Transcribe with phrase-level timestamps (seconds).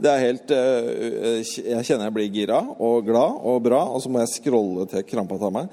[0.00, 4.12] Det er helt øh, Jeg kjenner jeg blir gira og glad og bra, og så
[4.12, 5.68] må jeg scrolle til krampa tar meg.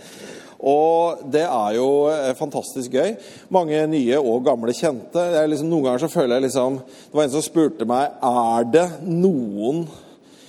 [0.57, 3.13] Og det er jo øh, fantastisk gøy.
[3.53, 5.23] Mange nye og gamle kjente.
[5.47, 8.89] Liksom, noen ganger så føler jeg liksom Det var en som spurte meg er det
[9.05, 9.85] noen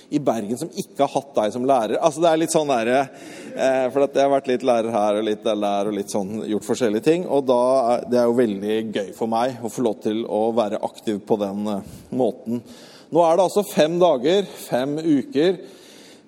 [0.09, 1.99] i Bergen som ikke har hatt deg som lærer.
[2.01, 5.27] Altså Det er litt sånn derre eh, For jeg har vært litt lærer her og
[5.27, 7.27] litt der og litt sånn, gjort forskjellige ting.
[7.29, 10.47] Og da er det er jo veldig gøy for meg å få lov til å
[10.57, 12.63] være aktiv på den eh, måten.
[13.09, 15.57] Nå er det altså fem dager, fem uker,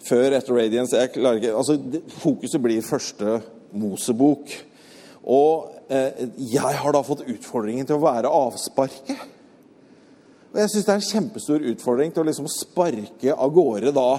[0.01, 1.77] før etter Radiance jeg klarer ikke, altså
[2.23, 3.37] Fokuset blir første
[3.77, 4.49] Mosebok.
[5.21, 9.21] Og eh, jeg har da fått utfordringen til å være avsparket.
[10.51, 14.09] Og jeg syns det er en kjempestor utfordring til å liksom sparke av gårde da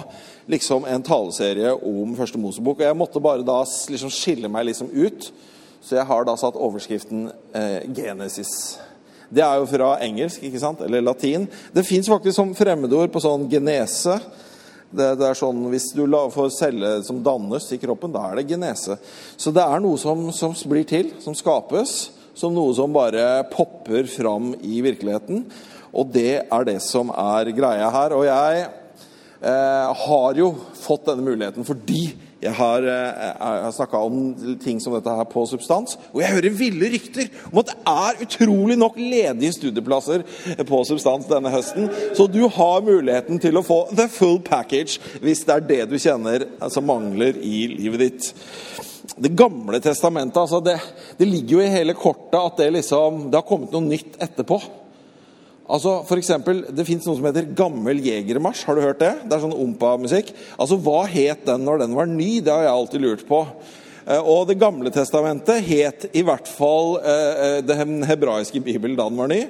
[0.49, 2.79] liksom en taleserie om første Mosebok.
[2.79, 3.59] Og jeg måtte bare da
[3.91, 5.27] liksom skille meg liksom ut,
[5.83, 8.79] så jeg har da satt overskriften eh, Genesis.
[9.33, 10.81] Det er jo fra engelsk, ikke sant?
[10.85, 11.47] eller latin.
[11.73, 14.19] Det fins faktisk som fremmedord på sånn genese.
[14.93, 18.49] Det, det, er sånn, Hvis du får celler som dannes i kroppen, da er det
[18.51, 18.99] genese.
[19.37, 24.05] Så det er noe som, som blir til, som skapes, som noe som bare popper
[24.09, 25.47] fram i virkeligheten.
[25.93, 28.13] Og det er det som er greia her.
[28.17, 28.67] Og jeg
[29.41, 32.05] eh, har jo fått denne muligheten fordi
[32.43, 35.97] jeg har, eh, har snakka om ting som dette her på Substans.
[36.13, 40.25] Og jeg hører ville rykter om at det er utrolig nok ledige studieplasser
[40.67, 41.89] på Substans denne høsten.
[42.15, 45.97] Så du har muligheten til å få the full package hvis det er det du
[46.01, 48.33] kjenner som mangler i livet ditt.
[49.19, 50.77] Det gamle testamentet, altså det,
[51.19, 54.59] det ligger jo i hele kortet at det liksom Det har kommet noe nytt etterpå.
[55.63, 58.65] Altså, for eksempel, Det fins noe som heter Gammel jegermarsj.
[58.67, 59.13] Har du hørt det?
[59.23, 60.33] Det er sånn ompa-musikk.
[60.59, 62.41] Altså, Hva het den når den var ny?
[62.41, 63.45] Det har jeg alltid lurt på.
[64.05, 69.07] Eh, og Det gamle testamentet het i hvert fall eh, eh, den hebraiske bibelen da
[69.07, 69.45] den var ny.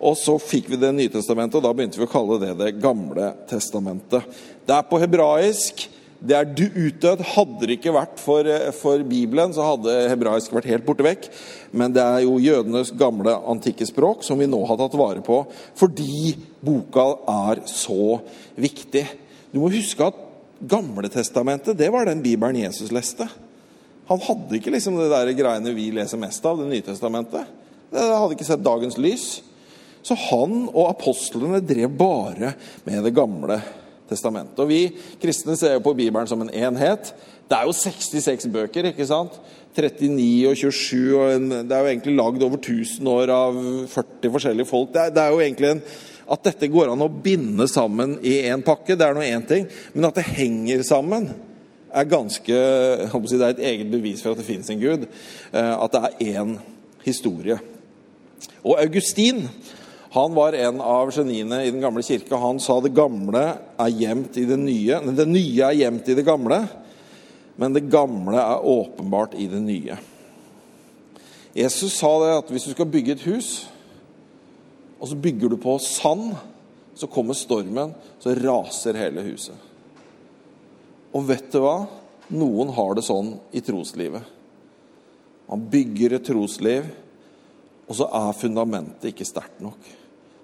[0.00, 2.80] Og så fikk vi Det nye testamentet, og da begynte vi å kalle det Det
[2.80, 4.24] gamle testamentet.
[4.64, 5.88] Det er på hebraisk.
[6.18, 7.22] Det er du utdødd.
[7.36, 11.28] Hadde det ikke vært for, eh, for, Bibelen, så hadde hebraisk vært helt borte vekk.
[11.72, 15.44] Men det er jo jødenes gamle antikke språk som vi nå har tatt vare på
[15.78, 16.34] fordi
[16.64, 18.18] boka er så
[18.58, 19.06] viktig.
[19.52, 20.24] Du må huske at
[20.58, 23.28] Gamletestamentet det var den bibelen Jesus leste.
[24.08, 27.46] Han hadde ikke liksom det der greiene vi leser mest av, Det nye testamentet.
[27.92, 29.42] Det hadde ikke sett dagens lys.
[30.02, 32.54] Så han og apostlene drev bare
[32.86, 33.60] med det gamle
[34.08, 34.58] testamentet.
[34.58, 34.82] Og Vi
[35.22, 37.12] kristne ser jo på Bibelen som en enhet.
[37.48, 39.38] Det er jo 66 bøker, ikke sant?
[39.78, 43.58] 39 og 27, og en, det er jo egentlig lagd over 1000 år av
[43.92, 44.90] 40 forskjellige folk.
[44.94, 45.82] Det er, det er jo egentlig en,
[46.28, 49.64] At dette går an å binde sammen i én pakke, det er nå én ting.
[49.94, 51.30] Men at det henger sammen,
[51.88, 55.06] er ganske Det er et eget bevis for at det fins en gud.
[55.52, 56.58] Eh, at det er én
[57.04, 57.56] historie.
[58.62, 59.48] Og Augustin
[60.10, 62.36] han var en av geniene i den gamle kirke.
[62.40, 63.42] Han sa det gamle
[63.76, 65.00] er gjemt i det nye.
[65.12, 66.62] Det nye er gjemt i det gamle,
[67.60, 69.98] men det gamle er åpenbart i det nye.
[71.58, 73.50] Jesus sa det at hvis du skal bygge et hus,
[74.98, 76.32] og så bygger du på sand,
[76.98, 79.54] så kommer stormen, så raser hele huset.
[81.14, 81.82] Og vet du hva?
[82.32, 84.24] Noen har det sånn i troslivet.
[85.48, 86.88] Man bygger et trosliv,
[87.88, 89.88] og så er fundamentet ikke sterkt nok.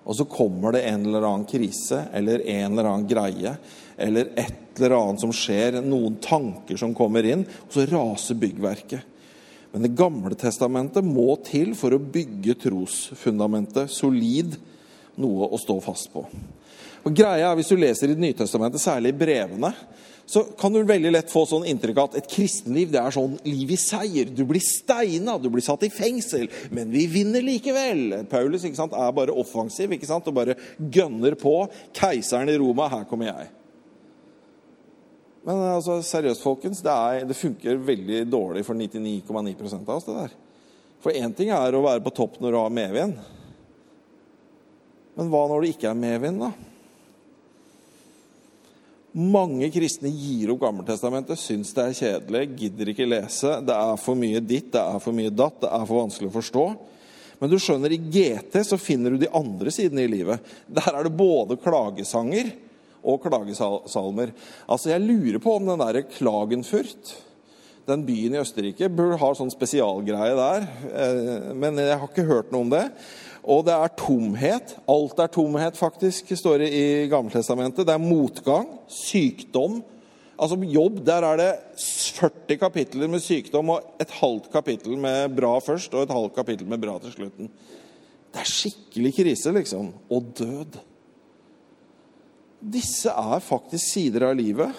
[0.05, 3.55] Og så kommer det en eller annen krise eller en eller annen greie
[3.97, 9.13] eller et eller annet som skjer, noen tanker som kommer inn, og så raser byggverket.
[9.73, 14.57] Men Det gamle testamentet må til for å bygge trosfundamentet solid,
[15.19, 16.25] noe å stå fast på.
[17.05, 19.73] Og greia er, Hvis du leser i Det nye testamentet, særlig i brevene,
[20.27, 23.37] så kan du veldig lett få sånn inntrykk av at et kristenliv det er sånn
[23.45, 24.31] liv i seier.
[24.33, 28.23] Du blir steina, du blir satt i fengsel, men vi vinner likevel.
[28.31, 31.53] Paulus ikke sant, er bare offensiv ikke sant, og bare gønner på.
[31.97, 33.53] Keiseren i Roma, her kommer jeg.
[35.45, 40.09] Men altså, seriøst, folkens, det, er, det funker veldig dårlig for 99,9 av oss.
[40.09, 40.37] det der.
[41.05, 43.19] For én ting er å være på topp når du har medvind.
[45.15, 46.55] Men hva når det ikke er medvind, da?
[49.15, 53.53] Mange kristne gir opp Gammeltestamentet, syns det er kjedelig, gidder ikke lese.
[53.63, 56.35] Det er for mye ditt, det er for mye datt, det er for vanskelig å
[56.35, 56.65] forstå.
[57.39, 60.43] Men du skjønner, i GT så finner du de andre sidene i livet.
[60.67, 62.51] Der er det både klagesanger,
[63.05, 64.33] og klagesalmer.
[64.67, 67.15] Altså, Jeg lurer på om den derre Klagenfurt,
[67.89, 70.67] den byen i Østerrike, burde ha sånn spesialgreie der.
[70.89, 72.85] Eh, men jeg har ikke hørt noe om det.
[73.45, 74.77] Og det er tomhet.
[74.89, 77.85] Alt er tomhet, faktisk, står det i Gammeltestamentet.
[77.85, 79.83] Det er motgang, sykdom.
[80.35, 85.53] Altså jobb, der er det 40 kapitler med sykdom og et halvt kapittel med bra
[85.63, 87.53] først og et halvt kapittel med bra til slutten.
[88.35, 89.93] Det er skikkelig krise, liksom.
[90.11, 90.81] Og død.
[92.75, 94.73] Disse er faktisk sider av livet.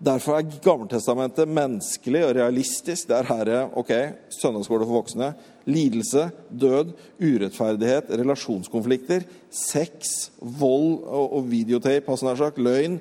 [0.00, 3.10] Derfor er Gammeltestamentet menneskelig og realistisk.
[3.10, 3.90] Der er det ok,
[4.32, 5.34] søndagsskole for voksne.
[5.68, 12.96] Lidelse, død, urettferdighet, relasjonskonflikter, sex, vold og videotape, altså nær sagt, løgn.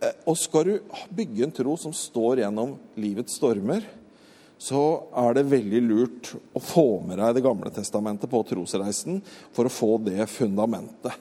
[0.00, 3.84] Eh, og skal du bygge en tro som står gjennom livets stormer,
[4.56, 4.82] så
[5.20, 9.20] er det veldig lurt å få med deg Det gamle testamentet på trosreisen
[9.52, 11.12] for å få det fundamentet.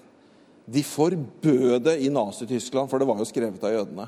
[0.65, 4.07] De forbød det i Nazi-Tyskland, for det var jo skrevet av jødene.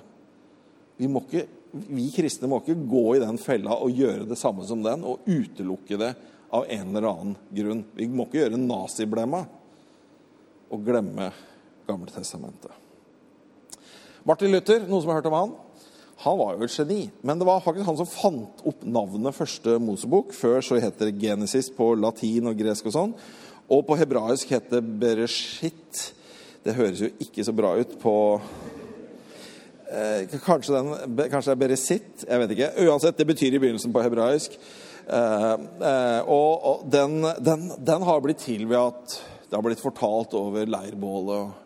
[0.98, 1.44] Vi, ikke,
[1.88, 5.28] vi, kristne må ikke gå i den fella og gjøre det samme som den og
[5.30, 6.14] utelukke det
[6.54, 7.86] av en eller annen grunn.
[7.98, 9.44] Vi må ikke gjøre naziblemma
[10.74, 11.32] og glemme
[11.88, 12.74] Gammeltestamentet.
[14.28, 15.54] Martin Luther, noen som har hørt om han?
[16.26, 17.02] Han var jo et geni.
[17.22, 20.34] Men det var faktisk han som fant opp navnet første Mosebok.
[20.36, 23.14] Før så het det Genesis på latin og gresk og sånn.
[23.72, 26.08] Og på hebraisk het det Bereshit.
[26.66, 28.16] Det høres jo ikke så bra ut på
[29.92, 32.26] eh, kanskje, den, kanskje det er Beresit?
[32.28, 32.74] Jeg vet ikke.
[32.88, 34.58] Uansett, det betyr i begynnelsen på hebraisk.
[35.08, 35.54] Eh,
[35.92, 39.18] eh, og, den, den, den, har blitt til ved at
[39.48, 41.64] det har blitt fortalt over leirbålet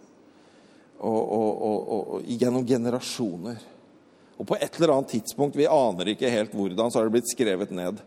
[1.02, 3.62] og, gjennom generasjoner.
[4.38, 7.32] Og på et eller annet tidspunkt, vi aner ikke helt hvordan, så har det blitt
[7.32, 8.02] skrevet ned.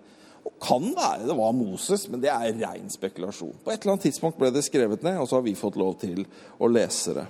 [0.44, 3.56] Og Kan være det var Moses, men det er ren spekulasjon.
[3.64, 5.96] På et eller annet tidspunkt ble det skrevet ned, og så har vi fått lov
[6.02, 6.24] til
[6.58, 7.26] å lese det.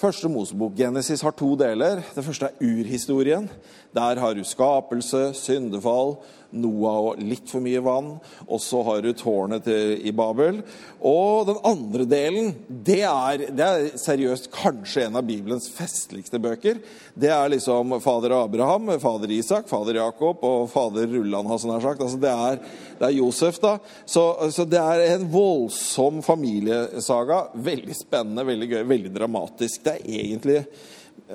[0.00, 1.98] Første Mosebok, Genesis, har to deler.
[2.14, 3.50] Det første er urhistorien.
[3.94, 6.14] Der har du skapelse, syndefall,
[6.56, 8.12] Noah og litt for mye vann.
[8.46, 10.60] Og så har du tårnet til, i Babel.
[11.06, 16.82] Og den andre delen, det er, det er, seriøst kanskje en av Bibelens festligste bøker.
[17.14, 22.04] Det er liksom fader Abraham, fader Isak, fader Jakob og fader Rullan, har sånn sagt.
[22.04, 22.60] Altså det, er,
[23.00, 23.76] det er Josef, da.
[24.04, 27.46] Så, så, det er en voldsom familiesaga.
[27.70, 29.84] Veldig spennende, veldig gøy, veldig dramatisk.
[29.86, 30.64] Det er egentlig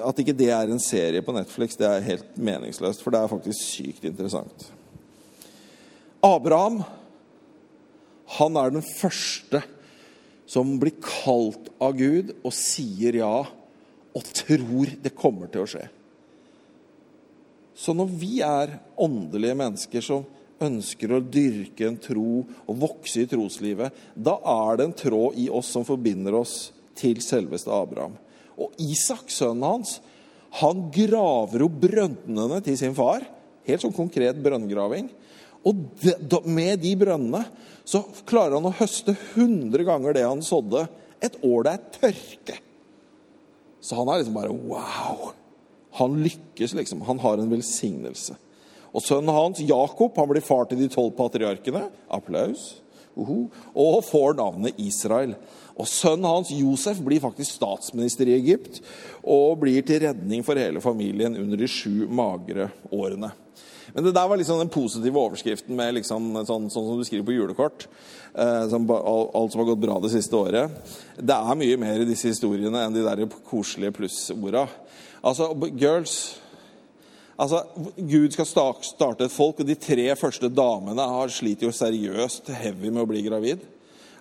[0.03, 3.03] at ikke det er en serie på Netflix, det er helt meningsløst.
[3.03, 4.67] For det er faktisk sykt interessant.
[6.25, 6.81] Abraham
[8.36, 9.62] han er den første
[10.50, 13.36] som blir kalt av Gud og sier ja
[14.16, 15.83] og tror det kommer til å skje.
[17.75, 20.24] Så når vi er åndelige mennesker som
[20.63, 25.50] ønsker å dyrke en tro og vokse i troslivet, da er det en tråd i
[25.51, 28.16] oss som forbinder oss til selveste Abraham.
[28.56, 29.98] Og Isak, sønnen hans,
[30.62, 33.25] han graver opp brønnene til sin far.
[33.68, 35.10] Helt sånn konkret brønngraving.
[35.65, 37.41] Og de, med de brønnene
[37.85, 40.85] så klarer han å høste 100 ganger det han sådde.
[41.25, 42.59] Et år det er tørke.
[43.81, 45.29] Så han er liksom bare wow.
[46.00, 47.03] Han lykkes, liksom.
[47.07, 48.38] Han har en velsignelse.
[48.95, 51.89] Og sønnen hans, Jakob, han blir far til de tolv patriarkene.
[52.09, 52.81] Applaus.
[53.15, 53.50] Uh -huh.
[53.75, 55.35] Og får navnet Israel.
[55.75, 58.81] Og Sønnen hans, Josef, blir faktisk statsminister i Egypt
[59.23, 63.31] og blir til redning for hele familien under de sju magre årene.
[63.96, 67.30] Men det der var liksom den positive overskriften med liksom, sånn, sånn, som du skriver
[67.30, 67.86] på julekort.
[68.36, 70.96] Eh, som, alt som har gått bra det siste året.
[71.16, 74.66] Det er mye mer i disse historiene enn de der koselige plussorda.
[75.24, 76.18] Altså, girls
[77.36, 77.66] Altså,
[78.00, 82.88] Gud skal starte et folk, og de tre første damene har sliter jo seriøst heavy
[82.88, 83.66] med å bli gravid.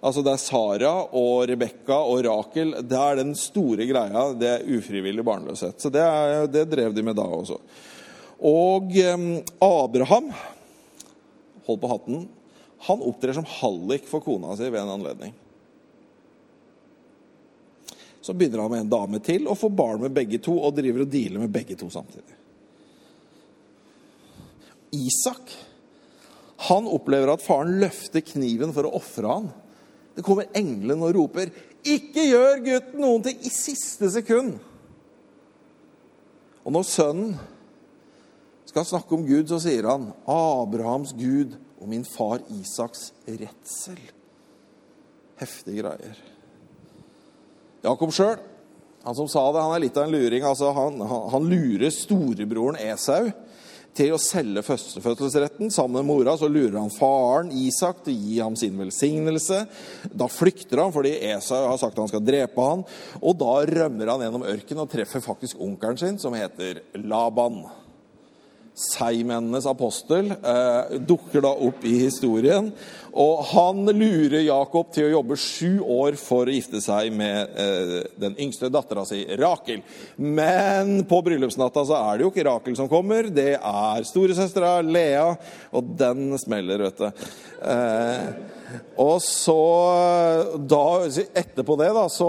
[0.04, 2.74] Altså Det er Sara og Rebekka og Rakel.
[2.82, 4.26] Det er den store greia.
[4.36, 5.78] Det er ufrivillig barnløshet.
[5.80, 7.60] Så det, er, det drev de med da også.
[8.44, 8.92] Og
[9.64, 10.28] Abraham,
[11.64, 12.26] hold på hatten,
[12.84, 15.32] han opptrer som hallik for kona si ved en anledning.
[18.24, 21.04] Så begynner han med en dame til og får barn med begge to og driver
[21.04, 22.36] og dealer med begge to samtidig.
[24.94, 25.52] Isak
[26.68, 29.48] han opplever at faren løfter kniven for å ofre han.
[30.14, 31.50] Det kommer engelen og roper
[31.84, 34.56] 'Ikke gjør gutten noen ting!' i siste sekund.
[36.64, 37.34] Og når sønnen
[38.74, 44.10] skal snakke om Gud, så sier han 'Abrahams Gud og min far Isaks redsel'.
[45.38, 46.18] Heftige greier.
[47.84, 48.40] Jakob sjøl,
[49.04, 50.42] han som sa det, han er litt av en luring.
[50.42, 53.30] altså Han, han, lurer storebroren Esau
[53.94, 55.70] til å selge førstefødselsretten.
[55.70, 59.66] Sammen med mora så lurer han faren Isak til å gi ham sin velsignelse.
[60.10, 62.82] Da flykter han fordi Esau har sagt han skal drepe han.
[63.20, 67.62] Og da rømmer han gjennom ørkenen og treffer faktisk onkelen sin, som heter Laban
[68.74, 72.72] seigmennenes apostel, eh, dukker da opp i historien.
[73.14, 78.08] Og han lurer Jakob til å jobbe sju år for å gifte seg med eh,
[78.18, 79.84] den yngste dattera si, Rakel.
[80.18, 85.30] Men på bryllupsnatta så er det jo ikke Rakel som kommer, det er storesøstera Lea,
[85.70, 87.30] og den smeller, vet du.
[87.70, 88.53] Eh,
[89.00, 89.58] og så
[90.58, 90.84] da,
[91.34, 92.28] Etterpå det, da, så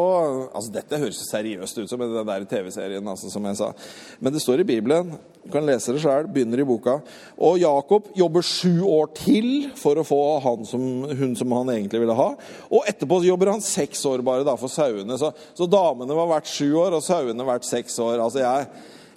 [0.49, 3.71] altså Dette høres seriøst ut som den der TV-serien, altså, som jeg sa.
[4.19, 5.13] Men det står i Bibelen.
[5.45, 6.29] Du kan lese det sjøl.
[6.33, 6.97] Begynner i boka.
[7.37, 10.21] Og Jakob jobber sju år til for å få
[10.65, 12.31] som, hun som han egentlig ville ha.
[12.71, 15.19] Og etterpå jobber han seks år bare da for sauene.
[15.21, 18.19] Så, så damene var hvert sju år, og sauene hvert seks år.
[18.25, 18.69] Altså jeg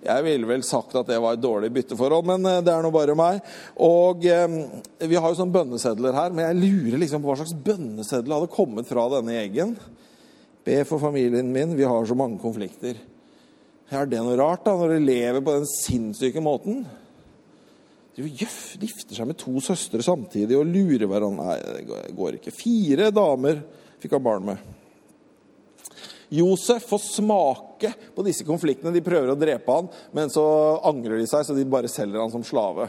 [0.05, 2.93] jeg ville vel sagt at det var et dårlig bytteforhold, men eh, det er nå
[2.95, 3.41] bare meg.
[3.83, 4.47] Og eh,
[5.11, 8.53] Vi har jo sånne bønnesedler her, men jeg lurer liksom på hva slags bønneseddel hadde
[8.55, 9.75] kommet fra denne gjengen.
[10.69, 12.99] Be for familien min, vi har så mange konflikter.
[13.89, 16.83] Er det noe rart, da, når de lever på den sinnssyke måten?
[18.19, 21.55] De gifter seg med to søstre samtidig og lurer hverandre.
[21.55, 22.53] Nei, det går ikke.
[22.55, 23.63] Fire damer
[24.03, 24.78] fikk han barn med.
[26.29, 28.93] Josef får smake på disse konfliktene.
[28.93, 30.45] De prøver å drepe han, men så
[30.89, 32.89] angrer de seg, så de bare selger han som slave.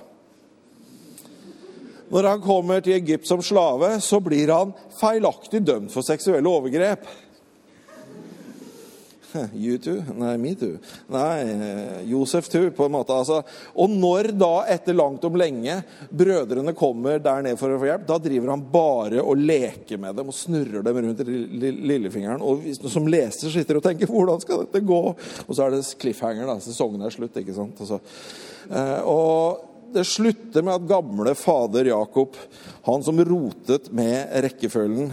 [2.09, 7.05] Når han kommer til Egypt som slave, så blir han feilaktig dømt for seksuelle overgrep.
[9.53, 10.03] You too?
[10.15, 10.77] Nei, me too.
[11.07, 13.13] Nei, eh, Josef too, på en måte.
[13.13, 13.41] Altså.
[13.75, 18.05] Og når da, etter langt om lenge, brødrene kommer der ned for å få hjelp,
[18.09, 22.43] da driver han bare og leker med dem og snurrer dem rundt lillefingeren.
[22.43, 25.15] Og som leser sitter og tenker 'hvordan skal dette gå?'
[25.47, 26.59] Og så er det cliffhanger, da.
[26.59, 27.79] Sesongen er slutt, ikke sant.
[27.79, 27.99] Altså.
[29.05, 29.59] Og
[29.93, 32.35] det slutter med at gamle fader Jakob,
[32.85, 35.11] han som rotet med rekkefølgen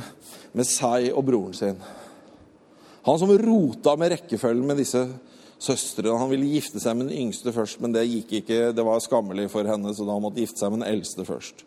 [0.52, 1.80] med seg og broren sin
[3.06, 5.04] han som rota med rekkefølgen med disse
[5.62, 6.18] søstrene.
[6.18, 8.72] Han ville gifte seg med den yngste først, men det gikk ikke.
[8.74, 11.62] Det var skammelig for henne, så da måtte gifte seg med den eldste først.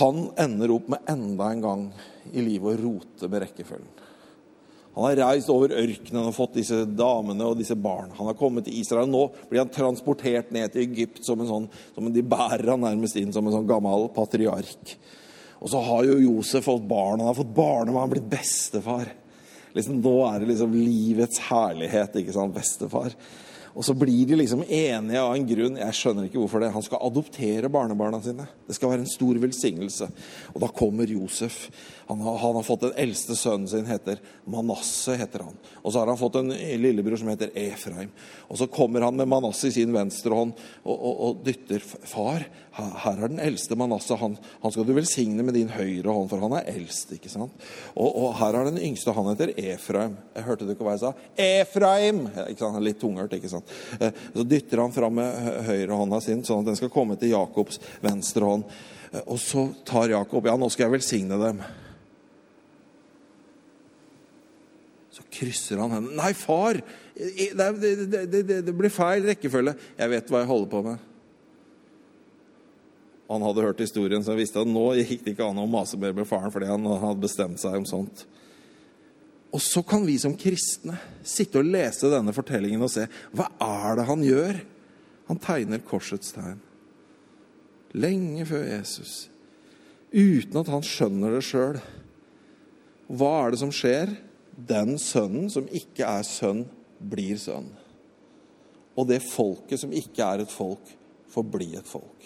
[0.00, 1.84] Han ender opp med enda en gang
[2.32, 4.00] i livet å rote med rekkefølgen.
[4.94, 8.10] Han har reist over ørkenen og fått disse damene og disse barn.
[8.16, 9.08] Han har kommet til Israel.
[9.08, 13.16] Nå blir han transportert ned til Egypt som en sånn, som De bærer han nærmest
[13.20, 14.96] inn som en sånn gammel patriark.
[15.64, 17.20] Og så har jo Josef fått barn.
[17.20, 19.12] Han har fått barnebarn, han blitt bestefar
[19.76, 23.16] liksom, Nå er det liksom livets herlighet, ikke sant, bestefar.
[23.72, 25.78] Og så blir de liksom enige av en grunn.
[25.80, 26.74] Jeg skjønner ikke hvorfor det.
[26.74, 28.44] Han skal adoptere barnebarna sine.
[28.68, 30.08] Det skal være en stor velsignelse.
[30.52, 31.70] Og da kommer Josef.
[32.10, 35.16] Han har, han har fått den eldste sønnen sin, heter Manasseh.
[35.16, 35.56] heter han.
[35.80, 38.12] Og så har han fått en lillebror som heter Efraim.
[38.52, 40.52] Og så kommer han med Manasseh i sin venstre hånd
[40.84, 41.80] og, og, og dytter.
[41.80, 44.16] Far, her er den eldste Manasseh.
[44.16, 47.10] Han, han, skal du velsigne med din høyre hånd, for han er eldst.
[47.12, 47.52] ikke sant?
[47.92, 49.12] Og, og her er den yngste.
[49.12, 50.16] Han heter Efraim.
[50.32, 51.12] Jeg hørte du ikke hva jeg sa?
[51.36, 52.24] Efraim!
[52.46, 52.80] Ikke sant?
[52.84, 53.76] Litt tunghørt, ikke sant?
[54.00, 57.34] Eh, så dytter han fram med høyre hånda sin, sånn at den skal komme til
[57.34, 58.66] Jakobs venstre hånd.
[59.12, 61.62] Eh, og så tar Jakob Ja, nå skal jeg velsigne dem.
[65.12, 66.16] Så krysser han hendene.
[66.24, 66.80] Nei, far!
[67.12, 67.96] Det, det,
[68.32, 69.76] det, det, blir feil rekkefølge.
[69.98, 71.08] Jeg vet hva jeg holder på med.
[73.32, 75.96] Han hadde hørt historien, så han visste at nå gikk det ikke an å mase
[76.00, 78.26] mer med faren fordi han hadde bestemt seg om sånt.
[79.52, 83.98] Og så kan vi som kristne sitte og lese denne fortellingen og se hva er
[83.98, 84.60] det han gjør?
[85.28, 86.60] Han tegner korsets tegn.
[87.92, 89.14] Lenge før Jesus.
[90.12, 91.78] Uten at han skjønner det sjøl.
[93.12, 94.12] Hva er det som skjer?
[94.56, 96.66] Den sønnen som ikke er sønn,
[97.00, 97.70] blir sønn.
[98.96, 100.84] Og det folket som ikke er et folk,
[101.32, 102.21] får bli et folk.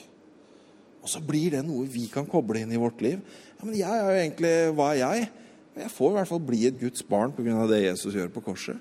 [1.07, 3.21] Og så blir det noe vi kan koble inn i vårt liv.
[3.55, 5.29] Ja, men jeg er jo egentlig Hva er jeg?
[5.77, 7.67] Jeg får i hvert fall bli et Guds barn pga.
[7.71, 8.81] det Jesus gjør på korset.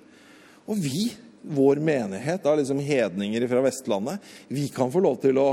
[0.65, 1.11] Og vi,
[1.43, 5.49] vår menighet, da liksom hedninger fra Vestlandet, vi kan få lov til å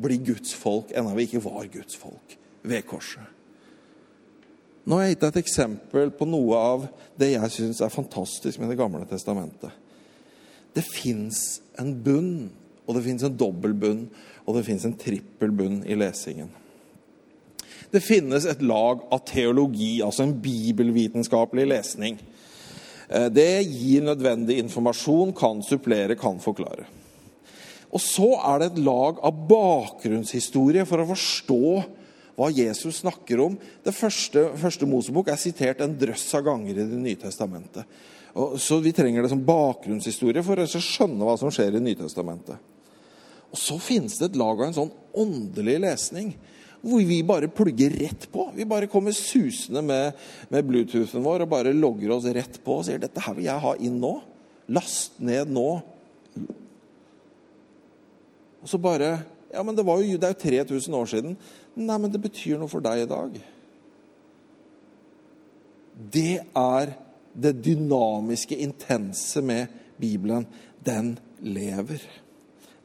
[0.00, 3.34] bli Guds folk enda vi ikke var Guds folk ved korset.
[4.86, 6.86] Nå har jeg gitt deg et eksempel på noe av
[7.18, 9.74] det jeg syns er fantastisk med Det gamle testamentet.
[10.72, 12.46] Det fins en bunn,
[12.86, 14.04] og det fins en dobbel bunn,
[14.46, 16.48] og det fins en trippel bunn i lesingen.
[17.90, 22.18] Det finnes et lag av teologi, altså en bibelvitenskapelig lesning.
[23.08, 26.86] Eh, det gir nødvendig informasjon, kan supplere, kan forklare.
[27.94, 31.62] Og så er det et lag av bakgrunnshistorie for å forstå
[32.36, 33.56] hva Jesus snakker om.
[33.84, 37.86] Det første, første Mosebok er sitert en drøss av ganger i Det nye testamentet.
[38.60, 42.60] Så vi trenger det som bakgrunnshistorie for å skjønne hva som skjer i Nytestamentet.
[43.56, 46.34] Og så finnes det et lag av en sånn åndelig lesning
[46.86, 48.50] hvor vi bare plugger rett på.
[48.54, 50.18] Vi bare kommer susende med,
[50.52, 53.64] med Bluetoothen vår og bare logger oss rett på og sier dette her vil jeg
[53.64, 54.12] ha inn nå.
[54.76, 55.70] Last ned nå.
[58.60, 59.16] Og så bare
[59.56, 61.36] Ja, men det, var jo, det er jo 3000 år siden.
[61.78, 63.38] Nei, men det betyr noe for deg i dag.
[66.12, 66.92] Det er
[67.32, 70.44] det dynamiske, intense med Bibelen.
[70.84, 72.04] Den lever.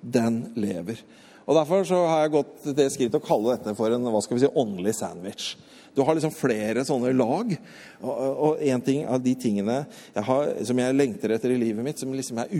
[0.02, 1.02] Den lever.
[1.46, 4.22] Og Derfor så har jeg gått til det skritt å kalle dette for en hva
[4.24, 5.54] skal vi si, åndelig sandwich.
[5.96, 7.52] Du har liksom flere sånne lag.
[8.02, 9.82] Og, én ting av de tingene
[10.14, 12.54] jeg har, som jeg lengter etter i livet mitt, som liksom er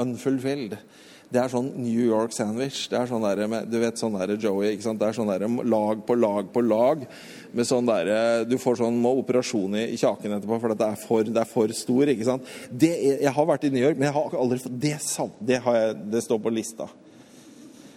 [0.00, 0.78] unfulfilled,
[1.32, 2.84] det er sånn New York sandwich.
[2.90, 5.00] Det er sånn der, med, du vet sånn der Joey, ikke sant?
[5.00, 7.06] Det er sånn der lag på lag på lag.
[7.54, 11.22] med sånn der, Du får sånn må operasjon i, kjaken etterpå, for det er for,
[11.24, 12.08] det er for stor.
[12.08, 12.52] ikke sant?
[12.70, 14.98] Det, jeg har vært i New York, men jeg har aldri fått det,
[15.40, 16.88] det, har jeg, det står på lista.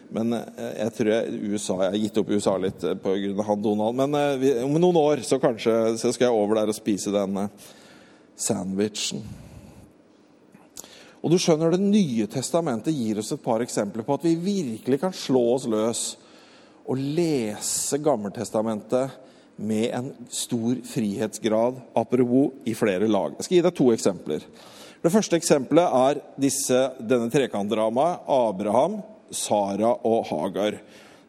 [0.10, 3.48] Men eh, jeg tror jeg, USA, jeg har gitt opp USA litt eh, pga.
[3.50, 3.98] han Donald.
[4.00, 7.44] Men eh, om noen år så kanskje så skal jeg over der og spise den
[8.38, 9.26] sandwichen.
[11.28, 15.02] Og du skjønner, Det nye testamentet gir oss et par eksempler på at vi virkelig
[15.02, 16.04] kan slå oss løs
[16.88, 19.12] og lese Gammeltestamentet
[19.58, 23.36] med en stor frihetsgrad, apropos i flere lag.
[23.36, 24.46] Jeg skal gi deg to eksempler.
[25.04, 30.80] Det første eksempelet er disse, denne trekantdramaet Abraham, Sara og Hagar.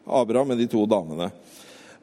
[0.07, 1.27] Abraham med de to damene.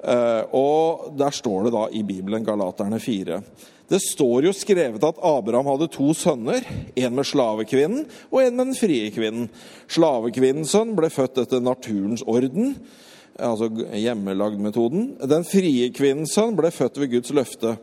[0.05, 3.41] Eh, og der står det da i Bibelen, Galaterne 4.
[3.87, 6.65] Det står jo skrevet at Abraham hadde to sønner,
[6.99, 9.47] en med slavekvinnen og en med den frie kvinnen.
[9.93, 12.75] Slavekvinnens sønn ble født etter naturens orden,
[13.39, 15.13] altså hjemmelagd metoden.
[15.23, 17.77] Den frie kvinnens sønn ble født ved Guds løfte.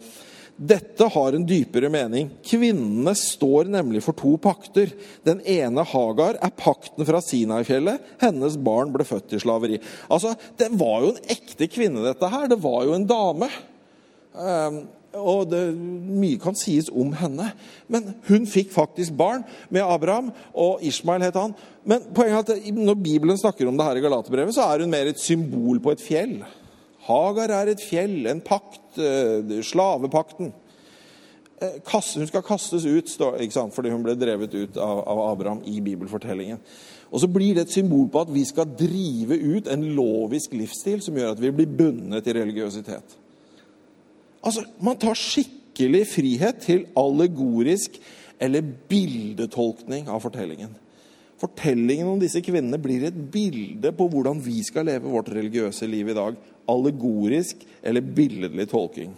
[0.53, 2.27] Dette har en dypere mening.
[2.45, 4.91] Kvinnene står nemlig for to pakter.
[5.25, 8.03] Den ene, Hagar, er pakten fra Sinai-fjellet.
[8.21, 9.79] Hennes barn ble født i slaveri.
[10.13, 12.47] Altså, Det var jo en ekte kvinne, dette her.
[12.51, 13.49] Det var jo en dame.
[14.33, 14.77] Um,
[15.13, 17.51] og det, Mye kan sies om henne.
[17.91, 21.55] Men hun fikk faktisk barn med Abraham, og Ishmael het han.
[21.85, 24.93] Men poenget er at når Bibelen snakker om det her i Galaterbrevet, så er hun
[24.93, 26.37] mer et symbol på et fjell.
[27.07, 30.53] Hagar er et fjell, en pakt, eh, slavepakten.
[31.61, 31.79] Eh,
[32.17, 33.09] hun skal kastes ut
[33.71, 36.57] fordi hun ble drevet ut av, Abraham i bibelfortellingen.
[37.11, 41.01] Og så blir det et symbol på at vi skal drive ut en lovisk livsstil
[41.01, 43.22] som gjør at vi blir bundet i religiøsitet.
[44.43, 47.99] Altså, Man tar skikkelig frihet til allegorisk
[48.43, 50.73] eller bildetolkning av fortellingen.
[51.39, 56.11] Fortellingen om disse kvinnene blir et bilde på hvordan vi skal leve vårt religiøse liv
[56.11, 56.37] i dag.
[56.71, 59.11] Allegorisk eller billedlig tolking.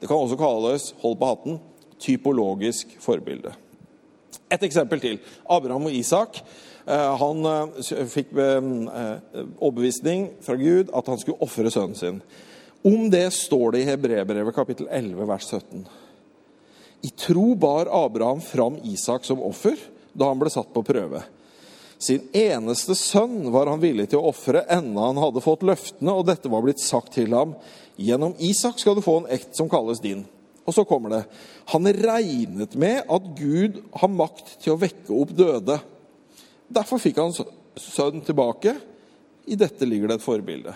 [0.00, 1.58] Det kan også kalles hold på hatten
[2.02, 3.52] typologisk forbilde.
[4.52, 5.18] Et eksempel til.
[5.50, 6.40] Abraham og Isak.
[6.88, 8.70] Eh, han eh, fikk eh,
[9.62, 12.18] overbevisning fra Gud at han skulle ofre sønnen sin.
[12.82, 15.84] Om det står det i Hebrebrevet kapittel 11 vers 17.
[17.02, 19.78] I tro bar Abraham fram Isak som offer
[20.12, 21.22] da han ble satt på prøve.
[22.02, 26.26] Sin eneste sønn var han villig til å ofre enda han hadde fått løftene, og
[26.26, 27.54] dette var blitt sagt til ham.
[27.94, 30.24] Gjennom Isak skal du få en ekt som kalles din.
[30.66, 31.24] Og så kommer det.
[31.70, 35.78] Han regnet med at Gud har makt til å vekke opp døde.
[36.66, 37.34] Derfor fikk han
[37.78, 38.74] sønn tilbake.
[39.46, 40.74] I dette ligger det et forbilde.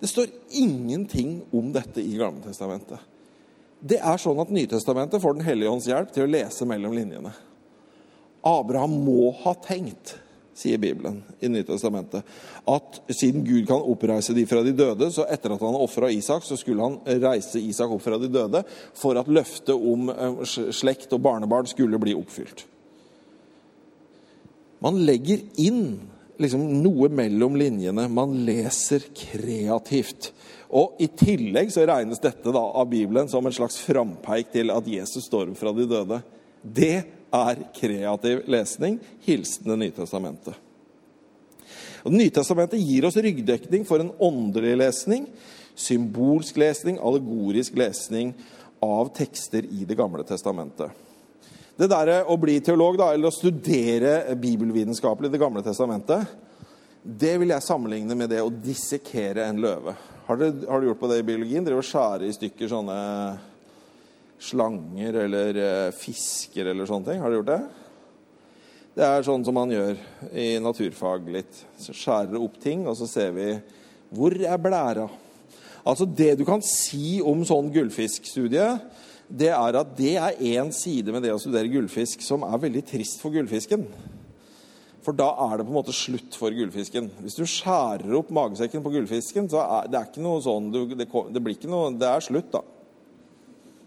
[0.00, 2.98] Det står ingenting om dette i Gammeltestamentet.
[3.80, 7.32] Det er sånn at Nytestamentet får Den hellige ånds hjelp til å lese mellom linjene.
[8.44, 10.14] Abraham må ha tenkt,
[10.56, 12.24] sier Bibelen i Nytestamentet,
[12.68, 16.44] at siden Gud kan oppreise de fra de døde, så etter at han ofra Isak,
[16.44, 18.62] så skulle han reise Isak opp fra de døde
[18.96, 20.40] for at løftet om eh,
[20.76, 22.64] slekt og barnebarn skulle bli oppfylt.
[24.80, 26.00] Man legger inn
[26.40, 28.06] liksom noe mellom linjene.
[28.08, 30.30] Man leser kreativt.
[30.70, 34.86] Og I tillegg så regnes dette da av Bibelen som en slags frampeik til at
[34.86, 36.20] Jesus står opp fra de døde.
[36.62, 36.96] Det
[37.30, 39.00] er kreativ lesning.
[39.26, 40.54] Hilsen Det nye testamentet.
[42.00, 45.26] Og det nye testamentet gir oss ryggdekning for en åndelig lesning,
[45.76, 48.32] symbolsk lesning, allegorisk lesning
[48.80, 50.88] av tekster i Det gamle testamentet.
[51.80, 56.28] Det der å bli teolog, da, eller å studere bibelvitenskapelig Det gamle testamentet,
[57.00, 59.94] det vil jeg sammenligne med det å dissekere en løve.
[60.26, 61.64] Har du, gjort på det i biologien?
[61.64, 62.98] Dere skjære i stykker sånne
[64.50, 67.24] slanger eller eh, fisker eller sånne ting.
[67.24, 67.60] Har du gjort det?
[69.00, 69.96] Det er sånn som man gjør
[70.36, 71.64] i naturfag litt.
[71.80, 73.54] Så skjærer opp ting, og så ser vi
[74.12, 75.08] hvor er blæra.
[75.80, 78.68] Altså Det du kan si om sånn gullfiskstudie,
[79.30, 82.82] det er at det er én side med det å studere gullfisk som er veldig
[82.88, 83.84] trist for gullfisken.
[85.00, 87.06] For da er det på en måte slutt for gullfisken.
[87.22, 91.06] Hvis du skjærer opp magesekken på gullfisken, så er det ikke noe sånn du, det,
[91.06, 92.64] det, blir ikke noe Det er slutt, da.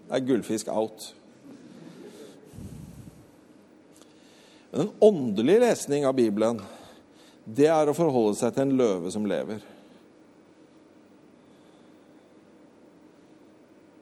[0.08, 1.12] Det er gullfisk out.
[4.72, 6.64] Men en åndelig lesning av Bibelen,
[7.46, 9.62] det er å forholde seg til en løve som lever.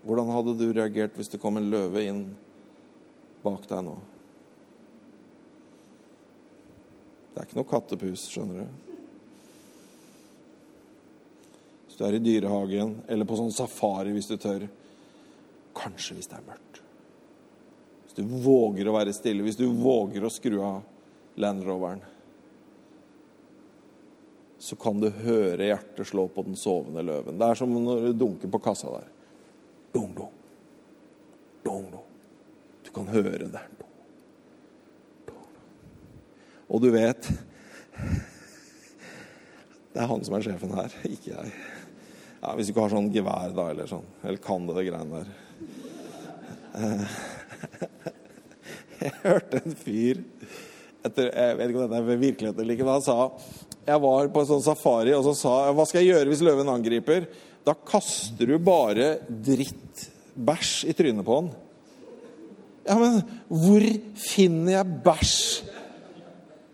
[0.02, 2.24] Hvordan hadde du reagert hvis det kom en løve inn
[3.44, 3.98] bak deg nå?
[7.32, 8.80] Det er ikke noe kattepus, skjønner du.
[11.86, 14.68] Hvis du er i dyrehagen eller på sånn safari hvis du tør.
[15.78, 16.82] Kanskje hvis det er mørkt.
[18.04, 20.82] Hvis du våger å være stille, hvis du våger å skru av
[21.40, 22.02] Land Roveren,
[24.62, 27.40] så kan du høre hjertet slå på den sovende løven.
[27.40, 29.08] Det er som når du dunker på kassa der.
[29.92, 30.34] Dong, dong.
[31.66, 32.08] Dong, dong.
[32.86, 33.64] Du kan høre det.
[33.80, 33.96] Dong,
[35.28, 35.48] dong.
[36.72, 37.28] Og du vet
[39.92, 41.54] Det er han som er sjefen her, ikke jeg.
[42.42, 44.08] Ja, Hvis du ikke har sånn gevær, da, eller sånn.
[44.24, 45.28] Eller kan det, det greiene der.
[46.80, 47.04] Eh,
[49.04, 50.22] jeg hørte en fyr
[51.04, 53.18] etter, Jeg vet ikke om dette er virkeligheten eller ikke, han sa
[53.88, 56.72] Jeg var på en sånn safari, og så sa Hva skal jeg gjøre hvis løven
[56.72, 57.28] angriper?
[57.66, 61.52] Da kaster du bare dritt, bæsj, i trynet på han.
[62.88, 63.86] Ja, men hvor
[64.18, 65.38] finner jeg bæsj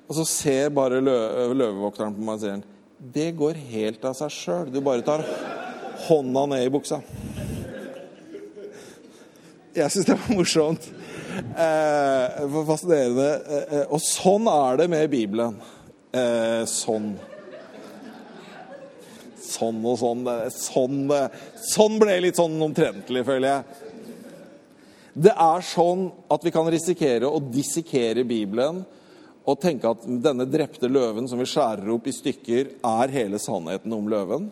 [0.08, 1.16] og så ser bare lø
[1.52, 2.66] løvevokteren på meg og sier
[2.98, 4.70] det går helt av seg sjøl.
[4.74, 5.22] Du bare tar
[6.08, 6.98] hånda ned i buksa.
[9.78, 10.88] Jeg syns det var morsomt.
[11.38, 13.28] Eh, fascinerende.
[13.68, 15.60] Eh, og sånn er det med Bibelen.
[16.10, 17.12] Eh, sånn.
[19.48, 20.26] Sånn og sånn.
[20.54, 21.00] Sånn,
[21.72, 23.88] sånn ble litt sånn omtrentlig, føler jeg.
[25.18, 28.84] Det er sånn at vi kan risikere å dissekere Bibelen
[29.48, 33.94] og tenke at denne drepte løven som vi skjærer opp i stykker, er hele sannheten
[33.96, 34.50] om løven.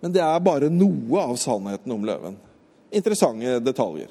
[0.00, 2.38] Men det er bare noe av sannheten om løven.
[2.90, 4.08] Interessante detaljer.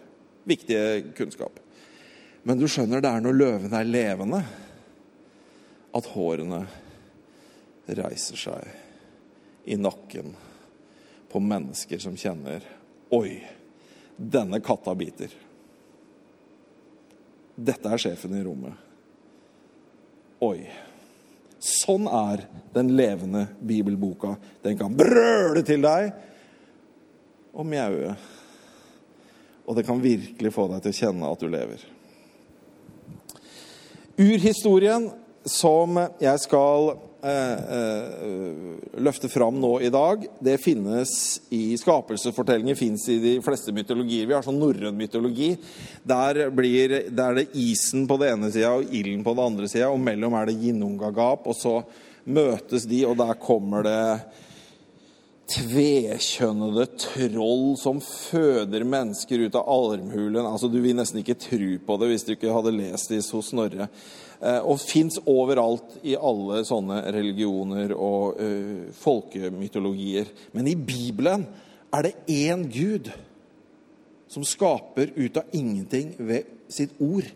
[0.47, 1.57] Viktige kunnskap.
[2.45, 4.43] Men du skjønner, det er når løven er levende,
[5.97, 6.61] at hårene
[7.97, 8.69] reiser seg
[9.65, 10.35] i nakken
[11.29, 12.65] på mennesker som kjenner
[13.09, 13.39] Oi,
[14.15, 15.31] denne katta biter.
[17.55, 18.75] Dette er sjefen i rommet.
[20.45, 20.67] Oi.
[21.59, 22.45] Sånn er
[22.75, 24.35] den levende bibelboka.
[24.61, 26.13] Den kan brøle til deg
[27.51, 28.13] og mjaue.
[29.65, 31.83] Og det kan virkelig få deg til å kjenne at du lever.
[34.19, 35.09] Urhistorien
[35.49, 36.93] som jeg skal
[39.03, 41.11] løfte fram nå i dag, det finnes
[41.51, 44.27] i skapelsesfortellinger fins i de fleste mytologier.
[44.29, 45.51] Vi har sånn norrøn mytologi.
[46.07, 49.71] Der, blir, der er det isen på den ene sida og ilden på den andre
[49.71, 51.81] sida, og mellom er det ginnungagap, og så
[52.29, 54.03] møtes de, og der kommer det
[55.49, 60.45] tvekjønnede troll som føder mennesker ut av armhulen.
[60.45, 63.49] Altså, du vil nesten ikke tro på det hvis du ikke hadde lest det hos
[63.49, 63.89] Snorre.
[64.39, 70.29] Eh, og fins overalt i alle sånne religioner og uh, folkemytologier.
[70.55, 71.43] Men i Bibelen
[71.91, 73.09] er det én Gud
[74.31, 77.27] som skaper ut av ingenting ved sitt ord.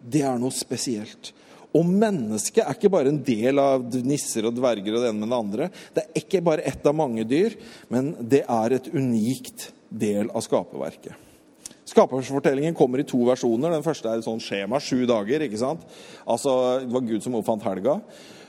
[0.00, 1.34] Det er noe spesielt.
[1.76, 5.32] Og mennesket er ikke bare en del av nisser og dverger og det ene med
[5.32, 5.68] det andre.
[5.92, 7.58] Det er ikke bare ett av mange dyr,
[7.92, 11.31] men det er et unikt del av skaperverket.
[11.92, 13.74] Skaperfortellingen kommer i to versjoner.
[13.74, 15.44] Den første er et sånt skjema, sju dager.
[15.44, 15.82] ikke sant?
[16.26, 18.00] Altså, Det var Gud som oppfant helga.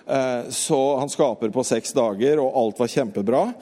[0.07, 3.53] Eh, så han skaper på seks dager, og alt var kjempebra.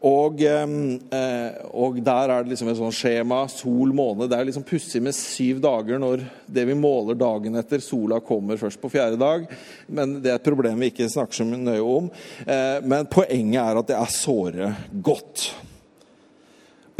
[0.00, 3.42] Og, eh, og, der er det liksom et sånt skjema.
[3.48, 4.28] Sol, måne.
[4.28, 8.56] Det er liksom pussig med syv dager når det vi måler dagen etter, sola kommer
[8.56, 9.44] først på fjerde dag.
[9.88, 12.08] Men det er et problem vi ikke snakker så nøye om.
[12.46, 15.50] Eh, men poenget er at det er såre godt.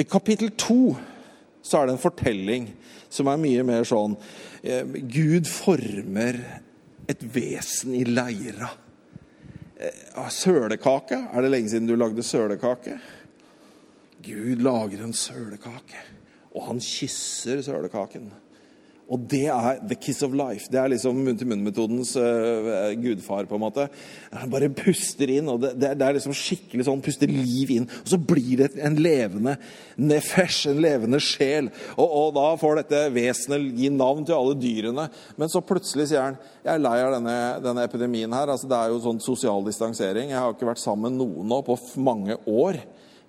[0.00, 0.96] I kapittel to
[1.62, 2.68] så er det en fortelling
[3.12, 4.16] som er mye mer sånn
[4.62, 6.38] eh, Gud former
[7.11, 8.70] et vesen i leira.
[9.81, 11.18] Eh, sølekake.
[11.33, 12.99] Er det lenge siden du lagde sølekake?
[14.20, 16.05] Gud lager en sølekake,
[16.53, 18.29] og han kysser sølekaken.
[19.11, 20.68] Og det er the kiss of life.
[20.70, 23.49] Det er liksom munn-til-munn-metodens uh, gudfar.
[23.51, 23.88] på en måte.
[24.31, 27.88] Han bare puster inn, og det, det, er liksom skikkelig sånn puster liv inn.
[28.05, 29.57] Og så blir det en levende
[29.99, 31.73] nefesh, en levende sjel.
[31.96, 35.09] Og, og da får dette vesenet gi navn til alle dyrene.
[35.40, 38.55] Men så plutselig sier han jeg er lei av denne, denne epidemien her.
[38.55, 40.31] Altså, det er jo sånn sosial distansering.
[40.31, 42.79] Jeg har ikke vært sammen med noen nå på mange år.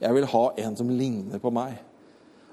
[0.02, 1.80] Jeg vil ha en som ligner på meg.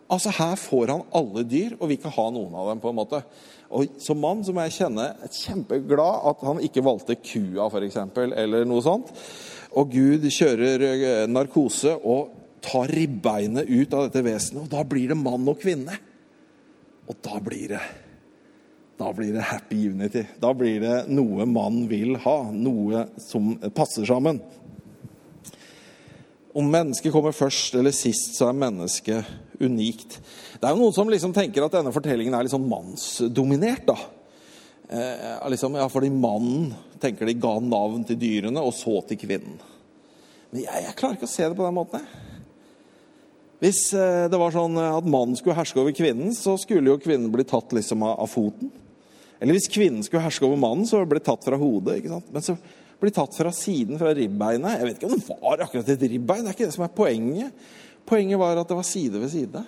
[0.08, 2.80] Altså Her får han alle dyr, og vil ikke ha noen av dem.
[2.80, 3.22] på en måte.
[3.70, 8.64] Og Som mann så må jeg kjenne kjempeglad at han ikke valgte kua, f.eks., eller
[8.64, 9.12] noe sånt.
[9.76, 15.12] Og Gud kjører eh, narkose og tar ribbeinet ut av dette vesenet, og da blir
[15.12, 15.98] det mann og kvinne.
[17.08, 17.82] Og da blir det
[18.98, 20.24] da blir det happy unity.
[20.42, 24.40] Da blir det noe man vil ha, noe som passer sammen.
[26.50, 29.28] Om mennesket kommer først eller sist, så er mennesket
[29.60, 30.18] unikt.
[30.58, 33.86] Det er jo noen som liksom tenker at denne fortellingen er litt sånn mannsdominert.
[33.88, 33.98] da.
[34.88, 39.60] Eh, liksom, ja, fordi mannen tenker de ga navn til dyrene, og så til kvinnen.
[40.50, 42.08] Men jeg, jeg klarer ikke å se det på den måten.
[43.58, 47.32] Hvis eh, det var sånn at mannen skulle herske over kvinnen, så skulle jo kvinnen
[47.34, 48.70] bli tatt liksom av, av foten.
[49.38, 52.00] Eller hvis kvinnen skulle herske over mannen, så ble tatt fra hodet.
[52.00, 52.30] ikke sant?
[52.34, 52.56] Men så
[52.98, 54.78] blir tatt fra siden, fra ribbeinet.
[54.78, 56.42] Jeg vet ikke om det var akkurat et ribbein.
[56.42, 57.68] Det er ikke det som er poenget.
[58.08, 59.64] Poenget var at det var side ved side.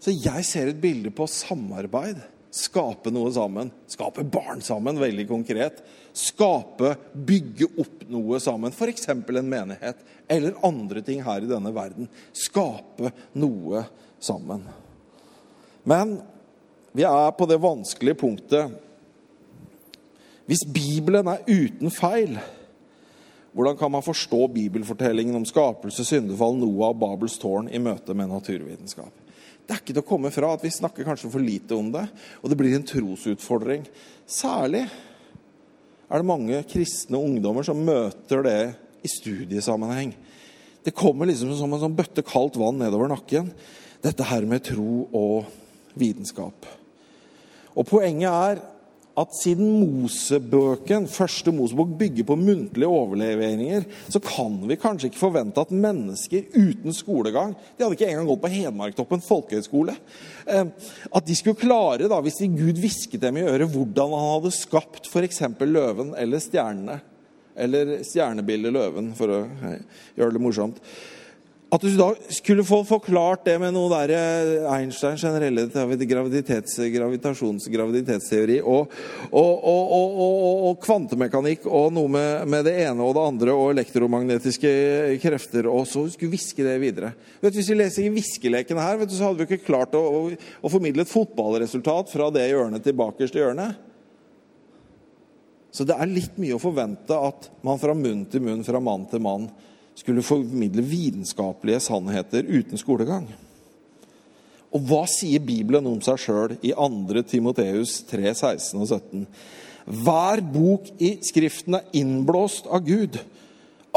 [0.00, 2.20] Så jeg ser et bilde på samarbeid.
[2.50, 3.70] Skape noe sammen.
[3.88, 5.80] Skape barn sammen, veldig konkret.
[6.16, 8.74] Skape, bygge opp noe sammen.
[8.74, 9.08] F.eks.
[9.12, 10.00] en menighet.
[10.28, 12.10] Eller andre ting her i denne verden.
[12.36, 13.84] Skape noe
[14.20, 14.64] sammen.
[15.88, 16.18] Men
[16.92, 18.78] vi er på det vanskelige punktet
[20.50, 22.32] hvis Bibelen er uten feil,
[23.52, 28.30] hvordan kan man forstå bibelfortellingen om skapelse, syndefall, Noah og Babels tårn i møte med
[28.30, 29.10] naturvitenskap?
[29.66, 32.04] Det er ikke til å komme fra at vi snakker kanskje for lite om det,
[32.42, 33.84] og det blir en trosutfordring.
[34.26, 34.84] Særlig
[36.10, 38.60] er det mange kristne ungdommer som møter det
[39.06, 40.14] i studiesammenheng.
[40.82, 43.52] Det kommer liksom som en sånn bøtte kaldt vann nedover nakken,
[44.02, 45.50] dette her med tro og
[45.98, 46.66] vitenskap.
[47.76, 48.62] Og poenget er
[49.20, 55.60] at siden Mosebøken, første Mosebok, bygger på muntlige overleveringer, så kan vi kanskje ikke forvente
[55.62, 59.96] at mennesker uten skolegang De hadde ikke engang gått på Hedmarktoppen folkehøgskole.
[60.46, 60.64] Eh,
[61.12, 65.10] at de skulle klare, da, hvis Gud hvisket dem i øret, hvordan han hadde skapt
[65.10, 65.42] f.eks.
[65.60, 67.00] løven eller stjernene.
[67.60, 69.80] Eller stjernebildet løven, for å eh,
[70.16, 70.78] gjøre det morsomt.
[71.70, 75.68] At du da skulle få forklart det med noe der eh, Einsteins generelle
[76.10, 78.90] graviditets, gravitasjonsgraviditetsteori og,
[79.30, 80.16] og, og,
[80.66, 84.72] og, kvantemekanikk og noe med, med, det ene og det andre og elektromagnetiske
[85.22, 87.12] krefter, og så skulle viske det videre.
[87.38, 90.02] Vet, du, hvis vi leser i viskeleken her, du, så hadde vi ikke klart å,
[90.02, 93.70] å, å, formidle et fotballresultat fra det hjørnet til bakerste hjørne.
[95.70, 99.06] Så det er litt mye å forvente at man fra munn til munn, fra mann
[99.06, 99.52] til mann,
[100.00, 103.28] skulle formidle vitenskapelige sannheter uten skolegang.
[104.70, 107.24] Og hva sier Bibelen om seg sjøl i 2.
[107.28, 109.26] Timoteus 3, 16 og 17?
[109.90, 113.18] Hver bok i Skriften er innblåst av Gud.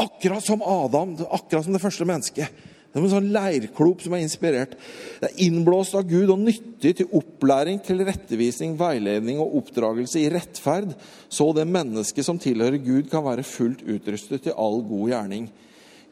[0.00, 2.62] Akkurat som Adam, akkurat som det første mennesket.
[2.94, 4.74] Det er en sånn leirklop som er inspirert.
[5.18, 10.28] Det er innblåst av Gud og nyttig til opplæring, til rettevisning, veiledning og oppdragelse i
[10.30, 10.92] rettferd,
[11.26, 15.48] så det mennesket som tilhører Gud, kan være fullt utrustet til all god gjerning.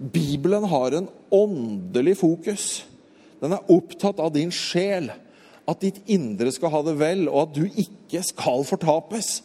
[0.02, 2.84] Bibelen har en åndelig fokus.
[3.42, 5.10] Den er opptatt av din sjel.
[5.68, 9.40] At ditt indre skal ha det vel, og at du ikke skal fortapes.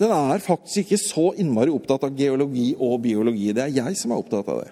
[0.00, 3.50] Den er faktisk ikke så innmari opptatt av geologi og biologi.
[3.52, 4.70] Det er jeg som er opptatt av det.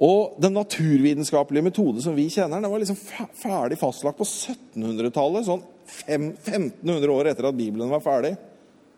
[0.00, 2.96] Og Den naturvitenskapelige metode som vi kjenner, den var liksom
[3.36, 5.44] ferdig fastlagt på 1700-tallet.
[5.44, 5.66] Sånn
[6.06, 8.32] 1500 år etter at Bibelen var ferdig.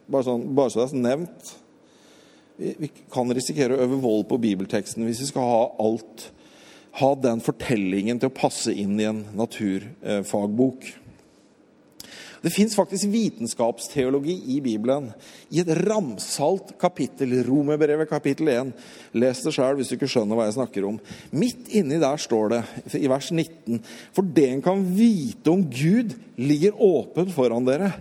[0.07, 1.57] Bare, sånn, bare så det er nevnt
[2.57, 6.31] vi kan risikere å øve vold på bibelteksten hvis vi skal ha alt
[7.01, 10.91] ha den fortellingen til å passe inn i en naturfagbok.
[12.43, 15.13] Det fins faktisk vitenskapsteologi i Bibelen.
[15.55, 18.73] I et ramsalt kapittel, Romerbrevet kapittel 1.
[19.15, 20.99] Les det sjøl hvis du ikke skjønner hva jeg snakker om.
[21.39, 22.63] Midt inni der står det,
[22.99, 23.79] i vers 19,
[24.13, 27.93] for det en kan vite om Gud, ligger åpent foran dere.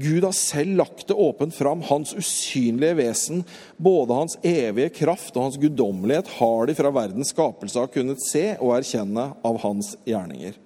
[0.00, 1.82] Gud har selv lagt det åpent fram.
[1.84, 3.42] Hans usynlige vesen,
[3.76, 8.44] både hans evige kraft og hans guddommelighet, har de fra verdens skapelse har kunnet se
[8.58, 10.56] og erkjenne av hans gjerninger.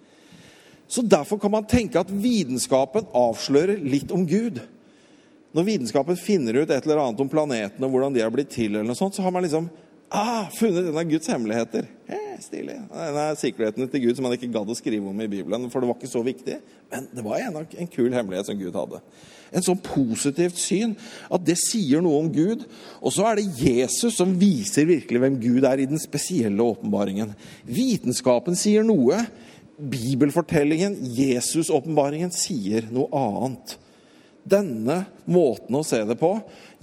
[0.86, 4.60] Så Derfor kan man tenke at vitenskapen avslører litt om Gud.
[5.54, 8.72] Når vitenskapen finner ut et eller annet om planetene og hvordan de har blitt til,
[8.74, 9.66] eller noe sånt, så har man liksom
[10.14, 11.88] ah, funnet en av Guds hemmeligheter.
[12.06, 12.76] Eh, stilig.
[12.90, 15.82] Det er sikkerheten til Gud som han ikke gadd å skrive om i Bibelen, for
[15.82, 16.58] det var ikke så viktig.
[16.90, 19.00] Men det var en, en kul hemmelighet som Gud hadde.
[19.54, 20.96] En sånn positivt syn
[21.30, 22.64] at det sier noe om Gud.
[23.00, 27.36] Og så er det Jesus som viser virkelig hvem Gud er i den spesielle åpenbaringen.
[27.68, 29.22] Vitenskapen sier noe.
[29.74, 33.78] Bibelfortellingen, Jesus-åpenbaringen, sier noe annet.
[34.44, 36.34] Denne måten å se det på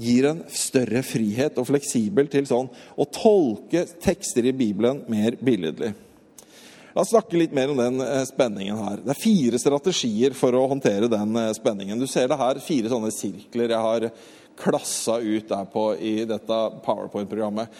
[0.01, 5.91] gir en større frihet og fleksibel til sånn å tolke tekster i Bibelen mer billedlig.
[6.91, 9.01] La oss snakke litt mer om den eh, spenningen her.
[9.05, 12.01] Det er fire strategier for å håndtere den eh, spenningen.
[12.01, 14.07] Du ser det her, fire sånne sirkler jeg har
[14.59, 17.71] klassa ut der på i dette Powerpoint-programmet.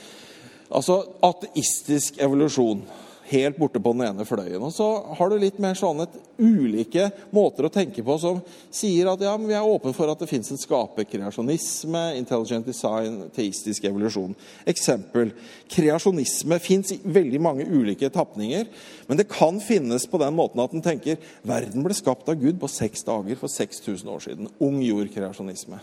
[0.71, 2.85] Altså ateistisk evolusjon
[3.31, 4.61] helt borte på den ene fløyen.
[4.61, 8.41] Og så har du litt mer sånn et ulike måter å tenke på som
[8.73, 11.07] sier at ja, vi er åpne for at det fins en skaper.
[11.09, 14.35] Kreasjonisme, intelligent design, teistisk evolusjon.
[14.69, 15.33] Eksempel.
[15.71, 18.67] Kreasjonisme fins i veldig mange ulike tapninger.
[19.07, 22.59] Men det kan finnes på den måten at en tenker verden ble skapt av Gud
[22.61, 24.51] på seks dager for 6000 år siden.
[24.63, 25.79] Ung jord-kreasjonisme.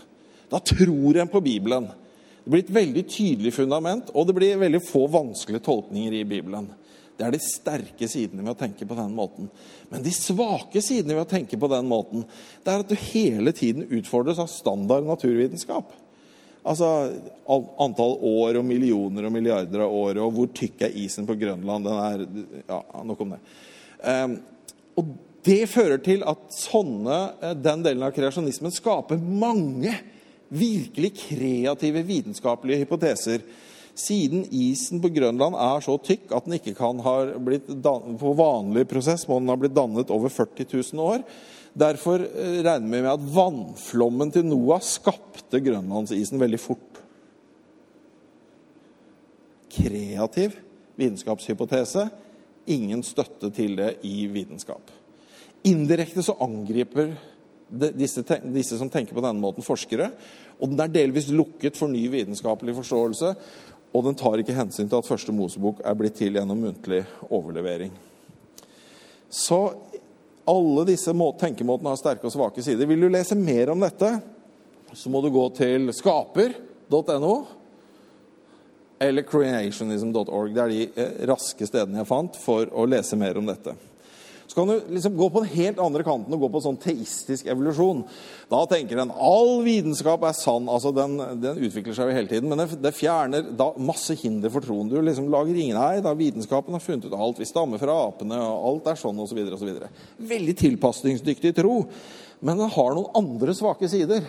[0.49, 1.89] Da tror en på Bibelen.
[2.43, 6.69] Det blir et veldig tydelig fundament, og det blir veldig få vanskelige tolkninger i Bibelen.
[7.19, 9.49] Det er de sterke sidene ved å tenke på den måten.
[9.91, 12.23] Men de svake sidene ved å tenke på den måten,
[12.63, 15.91] det er at du hele tiden utfordres av standard naturvitenskap.
[16.63, 16.87] Altså
[17.79, 21.87] antall år og millioner og milliarder av år, og hvor tykk er isen på Grønland?
[21.87, 22.23] Den er,
[22.71, 22.79] ja,
[23.11, 23.41] nok om det.
[23.99, 24.39] Um,
[24.99, 29.91] og det fører til at sånne, eh, den delen av kreasjonismen skaper mange
[30.49, 33.43] virkelig kreative vitenskapelige hypoteser
[33.99, 38.85] siden isen på Grønland er så tykk at den ikke kan ha blitt på vanlig
[38.89, 41.25] prosess må den ha blitt dannet over 40 000 år.
[41.79, 47.03] Derfor eh, regner vi med at vannflommen til Noah skapte grønlandsisen veldig fort.
[49.69, 50.57] Kreativ
[50.99, 52.07] vitenskapshypotese.
[52.69, 54.91] Ingen støtte til det i vitenskap.
[55.67, 57.13] Indirekte så angriper
[57.69, 60.09] disse, disse, som tenker på denne måten, forskere.
[60.59, 63.33] Og den er delvis lukket for ny vitenskapelig forståelse.
[63.93, 67.91] Og den tar ikke hensyn til at første Mosebok er blitt til gjennom muntlig overlevering.
[69.29, 69.61] Så
[70.49, 72.89] alle disse tenkemåtene har sterke og svake sider.
[72.89, 74.11] Vil du lese mer om dette,
[74.93, 77.33] så må du gå til skaper.no
[78.99, 80.53] eller creationism.org.
[80.53, 83.75] Det er de eh, raske stedene jeg fant for å lese mer om dette.
[84.49, 87.45] Så kan du liksom gå på den helt andre kanten og gå på sånn teistisk
[87.53, 87.99] evolusjon.
[88.49, 90.65] Da tenker en all vitenskap er sann.
[90.73, 92.49] altså Den, den utvikler seg jo hele tiden.
[92.49, 94.89] Men det, det fjerner da masse hinder for troen.
[94.89, 97.37] Du liksom lager ingen ei, da vitenskapen har funnet ut alt.
[97.37, 99.43] Vi stammer fra apene, og alt er sånn osv.
[99.53, 99.85] osv.
[100.33, 101.83] Veldig tilpasningsdyktig tro.
[102.41, 104.25] Men den har noen andre svake sider.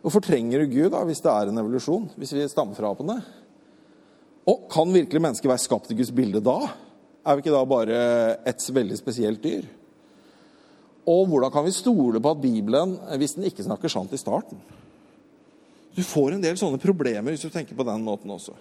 [0.00, 2.08] Hvorfor trenger du Gud da, hvis det er en evolusjon?
[2.16, 3.20] Hvis vi stammer fra apene?
[4.48, 6.62] Og kan virkelig mennesket være skapt i Guds bilde da?
[7.20, 8.00] Er vi ikke da bare
[8.48, 9.66] et veldig spesielt dyr?
[11.10, 14.60] Og hvordan kan vi stole på at Bibelen, hvis den ikke snakker sant i starten?
[15.96, 18.54] Du får en del sånne problemer hvis du tenker på den måten også.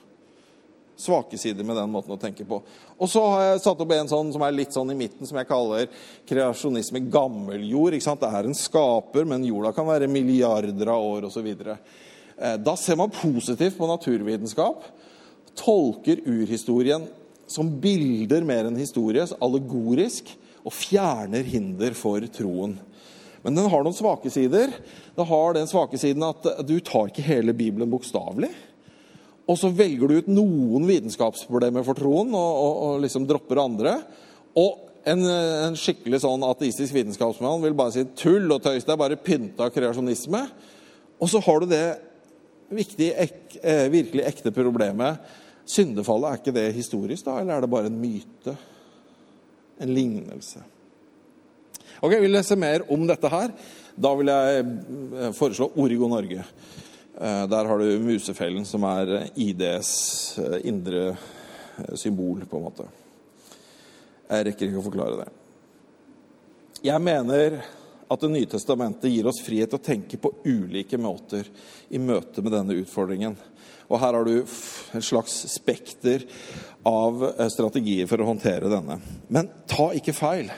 [0.99, 2.57] Svake sider med den måten å tenke på.
[2.99, 5.37] Og så har jeg satt opp en sånn som er litt sånn i midten, som
[5.39, 5.85] jeg kaller
[6.27, 7.95] kreasjonisme gammeljord.
[7.95, 8.19] ikke sant?
[8.19, 11.47] Det er en skaper, men jorda kan være milliarder av år osv.
[11.47, 14.83] Eh, da ser man positivt på naturvitenskap.
[15.59, 17.07] Tolker urhistorien
[17.49, 22.75] som bilder mer enn historie, allegorisk, og fjerner hinder for troen.
[23.41, 24.73] Men den har noen svake sider.
[25.15, 28.51] Det har den svake siden at du tar ikke hele Bibelen bokstavelig.
[29.49, 33.95] Og så velger du ut noen vitenskapsproblemer for troen og, og, og liksom dropper andre.
[34.59, 38.85] Og en, en, skikkelig sånn ateistisk vitenskapsmann vil bare si tull og tøys.
[38.85, 40.43] Det er bare pynta kreasjonisme.
[41.19, 41.85] Og så har du det
[42.75, 45.23] viktige, ek, eh, virkelig ekte problemet
[45.69, 48.55] Syndefallet, er ikke det historisk, da, eller er det bare en myte?
[49.79, 50.63] En lignelse?
[52.01, 53.53] Ok, Vi leser mer om dette her.
[53.99, 56.45] Da vil jeg eh, foreslå Origo Norge.
[57.19, 59.91] Eh, der har du musefellen, som er IDs
[60.39, 61.11] eh, indre
[61.99, 62.87] symbol, på en måte.
[64.29, 65.29] Jeg rekker ikke å forklare det.
[66.87, 67.59] Jeg mener
[68.09, 71.45] at Det nye testamentet gir oss frihet til å tenke på ulike måter
[71.93, 73.35] i møte med denne utfordringen.
[73.89, 76.25] Og her har du en slags spekter
[76.87, 78.99] av eh, strategier for å håndtere denne.
[79.33, 80.51] Men ta ikke feil.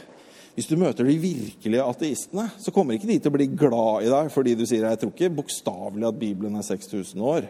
[0.52, 4.12] Hvis du møter de virkelige ateistene, så kommer ikke de til å bli glad i
[4.12, 7.48] deg fordi du sier jeg tror ikke bokstavelig at Bibelen er 6000 år.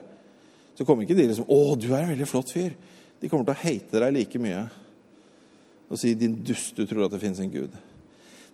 [0.78, 2.78] Så kommer ikke de liksom 'Å, du er en veldig flott fyr'.
[3.20, 4.70] De kommer til å hate deg like mye
[5.92, 7.76] og si 'din dust, du tror at det finnes en Gud'.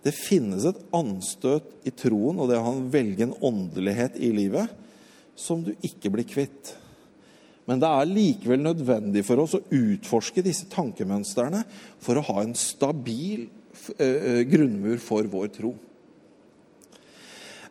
[0.02, 4.68] Det finnes et anstøt i troen og det å ha en velgen åndelighet i livet
[5.36, 6.74] som du ikke blir kvitt.
[7.68, 11.62] Men det er likevel nødvendig for oss å utforske disse tankemønstrene
[12.00, 13.46] for å ha en stabil
[14.48, 15.74] grunnmur for vår tro.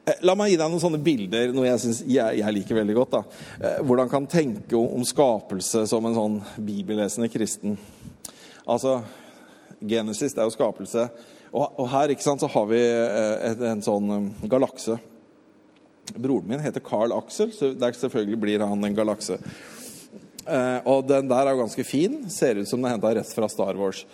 [0.07, 2.95] Eh, la meg gi deg noen sånne bilder, noe jeg synes, jeg, jeg, liker veldig
[2.95, 3.17] godt.
[3.17, 3.71] da.
[3.83, 7.75] Hvordan kan tenke om, skapelse som en sånn bibellesende kristen.
[8.67, 9.01] Altså,
[9.83, 11.09] Genesis det er jo skapelse.
[11.51, 14.95] Og, og her sant, så har vi et, en sånn galakse.
[16.15, 19.41] Broren min heter Carl Axel, så der selvfølgelig blir han en galakse.
[20.47, 22.21] Eh, og den der er jo ganske fin.
[22.31, 24.05] Ser ut som den er henta rett fra Star Wars.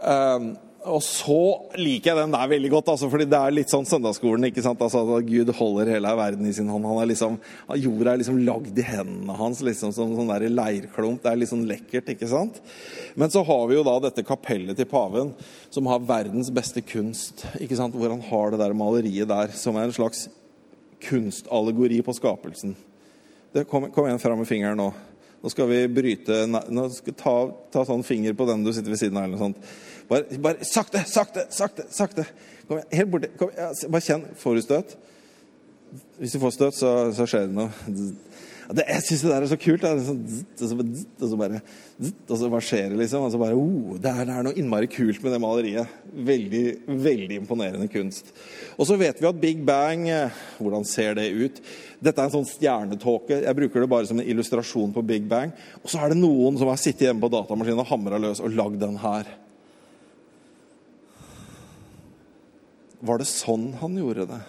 [0.00, 0.50] Eh,
[0.88, 1.36] og så
[1.76, 4.46] liker jeg den der veldig godt, altså, fordi det er litt sånn søndagsskolen.
[4.48, 4.80] ikke sant?
[4.80, 6.86] Altså, at Gud holder hele verden i sin hånd.
[6.88, 7.36] Han er liksom,
[7.82, 11.20] jorda er liksom lagd i hendene hans liksom som sånn der leirklump.
[11.20, 12.62] Det er litt sånn lekkert, ikke sant?
[13.12, 15.34] Men så har vi jo da dette kapellet til paven,
[15.68, 17.44] som har verdens beste kunst.
[17.60, 17.96] ikke sant?
[17.96, 20.30] Hvor han har det der maleriet der, som er en slags
[21.04, 22.72] kunstallegori på skapelsen.
[23.52, 24.92] Det, kom, kom igjen fram med fingeren nå.
[25.40, 27.34] Nå skal vi bryte Nå skal ta,
[27.72, 29.24] ta sånn finger på den du sitter ved siden av.
[29.24, 29.70] eller noe sånt.
[30.10, 31.86] Bare, bare sakte, sakte, sakte.
[31.94, 32.26] sakte.
[32.68, 33.30] Kom igjen, helt borti.
[33.38, 34.26] Kom, ja, bare kjenn.
[34.40, 34.96] Får du støt?
[36.20, 37.70] Hvis du får støt, så, så skjer det noe.
[38.70, 39.82] Det, jeg syns det der er så kult.
[39.82, 41.60] Det er sånn, og, så, og, så bare,
[42.06, 43.24] og så det, liksom.
[43.26, 45.96] Og så bare, oh, det, er, det er noe innmari kult med det maleriet.
[46.30, 46.62] Veldig,
[47.06, 48.30] veldig imponerende kunst.
[48.76, 51.58] Og så vet vi at Big Bang eh, Hvordan ser det ut?
[51.98, 53.40] Dette er en sånn stjernetåke.
[53.42, 55.50] Jeg bruker det bare som en illustrasjon på Big Bang.
[55.82, 58.54] Og så er det noen som har sittet hjemme på datamaskinen og hamra løs og
[58.54, 59.34] lagd den her.
[63.00, 64.42] Var det sånn han gjorde det?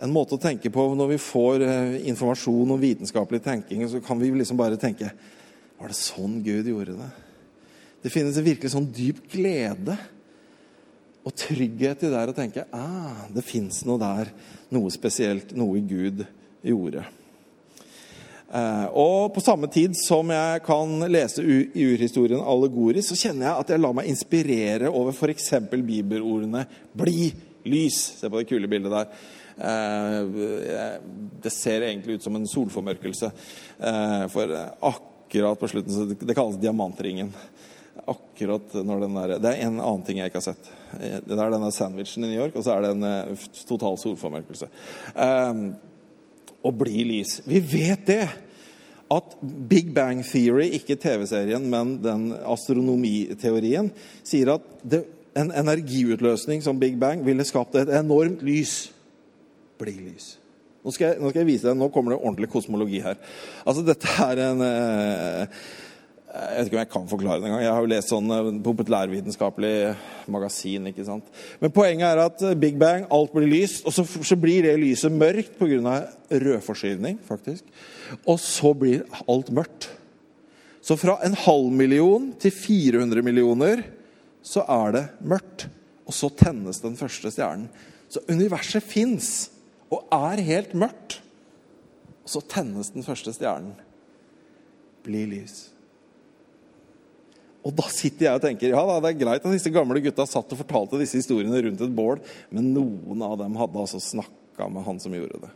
[0.00, 4.20] En måte å tenke på når vi får eh, informasjon om vitenskapelig tenking, så kan
[4.20, 5.12] vi liksom bare tenke
[5.80, 7.10] Var det sånn Gud gjorde det?
[8.00, 9.96] Det finnes en virkelig sånn dyp glede
[11.20, 14.30] og trygghet i det å tenke ah, det fins noe der,
[14.72, 16.22] noe spesielt, noe Gud
[16.64, 17.04] gjorde.
[18.50, 23.64] Eh, og på samme tid som jeg kan lese i urhistorien allegorisk, så kjenner jeg
[23.64, 25.52] at jeg lar meg inspirere over f.eks.
[25.70, 26.64] bibelordene
[26.96, 27.28] 'bli
[27.68, 28.00] lys'.
[28.18, 29.12] Se på det kule bildet der.
[29.60, 30.98] Eh,
[31.42, 33.32] det ser egentlig ut som en solformørkelse.
[33.78, 37.32] Eh, for akkurat på slutten så Det kalles diamantringen.
[38.06, 40.70] Akkurat når den der, Det er en annen ting jeg ikke har sett.
[41.26, 43.38] Det er denne sandwichen i New York, og så er det en
[43.68, 44.68] total solformørkelse
[46.64, 47.40] og bli lys.
[47.46, 48.28] Vi vet det.
[49.10, 53.88] At Big Bang Theory, ikke TV-serien, men den astronomiteorien,
[54.22, 55.00] sier at det,
[55.34, 58.92] en energiutløsning som Big Bang ville skapt et enormt lys.
[59.80, 60.34] Bli lys.
[60.80, 63.20] Nå skal, jeg, nå skal jeg vise deg, nå kommer det ordentlig kosmologi her.
[63.68, 65.62] Altså, Dette er en eh,
[66.30, 67.62] jeg vet ikke om jeg kan forklare det engang.
[67.64, 69.74] Jeg har jo lest sånn eh, populærvitenskapelig
[70.30, 70.86] magasin.
[70.92, 71.26] ikke sant?
[71.58, 74.76] Men poenget er at eh, Big Bang, alt blir lyst, og så, så blir det
[74.78, 75.96] lyset mørkt pga.
[76.30, 77.66] rødforskyvning, faktisk.
[78.24, 79.90] Og så blir alt mørkt.
[80.80, 83.82] Så fra en halv million til 400 millioner
[84.40, 85.66] så er det mørkt.
[86.06, 87.68] Og så tennes den første stjernen.
[88.10, 89.50] Så universet fins
[89.90, 91.18] og er helt mørkt.
[92.22, 93.74] Og så tennes den første stjernen.
[95.04, 95.70] Blir lys.
[97.66, 100.24] Og da sitter jeg og tenker ja da, det er greit at disse gamle gutta
[100.28, 102.22] satt og fortalte disse historiene rundt et bål,
[102.54, 105.50] men noen av dem hadde altså snakka med han som gjorde det.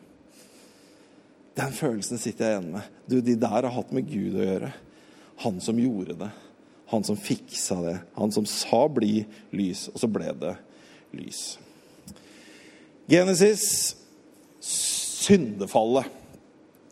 [1.55, 2.89] Den følelsen sitter jeg igjen med.
[3.09, 4.73] Du, De der har hatt med Gud å gjøre.
[5.47, 6.31] Han som gjorde det.
[6.91, 7.99] Han som fiksa det.
[8.19, 9.25] Han som sa 'bli
[9.55, 10.57] lys', og så ble det
[11.15, 11.59] lys.
[13.09, 13.97] Genesis,
[15.25, 16.21] syndefallet.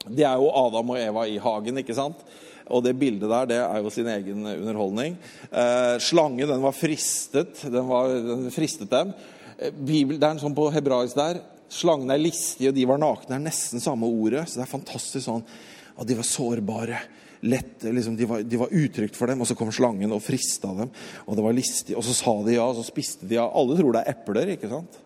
[0.09, 2.25] Det er jo Adam og Eva i hagen, ikke sant?
[2.73, 5.17] Og det bildet der det er jo sin egen underholdning.
[5.51, 7.65] Eh, slangen den var fristet.
[7.65, 9.13] Den, var, den fristet dem.
[9.59, 11.43] Eh, Bibel, det er en sånn på hebraisk der.
[11.73, 13.29] Slangene er listige, og de var nakne.
[13.31, 14.47] Det er nesten samme ordet.
[14.49, 15.45] Så det er fantastisk sånn
[15.93, 17.03] at de var sårbare.
[17.43, 20.71] Lett, liksom, de, var, de var utrygt for dem, og så kom slangen og frista
[20.79, 20.93] dem.
[21.27, 23.49] Og det var listig, og så sa de ja, og så spiste de ja.
[23.51, 25.01] Alle tror det er epler, ikke sant?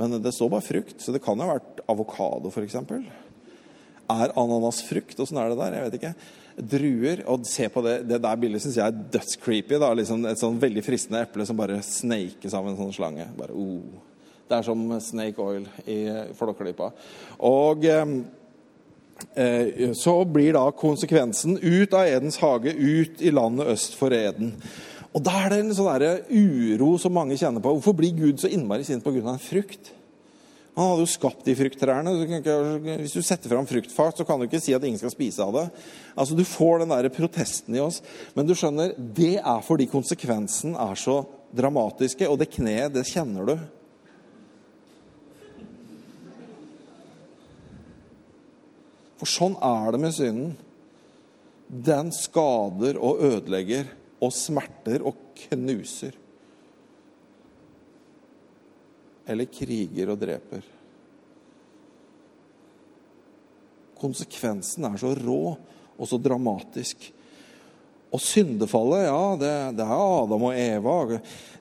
[0.00, 2.78] Men det står bare frukt, så det kan jo ha vært avokado, f.eks.
[4.12, 5.20] Er ananas frukt?
[5.20, 5.76] Åssen er det der?
[5.76, 6.14] Jeg vet ikke
[6.56, 7.22] druer.
[7.30, 9.78] Og se på det, det der bildet syns jeg er dødscreepy.
[9.98, 13.28] Liksom et sånn veldig fristende eple som bare snakes av en sånn slange.
[13.38, 14.08] Bare, oh.
[14.48, 15.98] Det er som snake oil i
[16.36, 16.90] Flåklypa.
[17.48, 18.16] Og eh,
[19.40, 24.52] eh, så blir da konsekvensen ut av Edens hage, ut i landet øst for Eden.
[25.12, 27.74] Og da er det en sånn uro som mange kjenner på.
[27.76, 29.20] Hvorfor blir Gud så innmari sint pga.
[29.20, 29.92] en frukt?
[30.72, 32.14] Han hadde jo skapt de frukttrærne.
[33.02, 35.52] Hvis du setter fram fruktfat, så kan du ikke si at ingen skal spise av
[35.52, 35.66] det.
[36.16, 38.00] Altså, Du får den der protesten i oss.
[38.34, 43.52] Men du skjønner, det er fordi konsekvensen er så dramatiske, og det kneet, det kjenner
[43.52, 43.56] du.
[49.20, 50.54] For sånn er det med synden.
[51.68, 53.92] Den skader og ødelegger
[54.22, 55.18] og smerter og
[55.48, 56.18] knuser
[59.32, 60.62] eller kriger og dreper.
[64.02, 67.04] Konsekvensen er så rå og så dramatisk.
[68.12, 70.96] Og syndefallet, ja, det, det er Adam og Eva.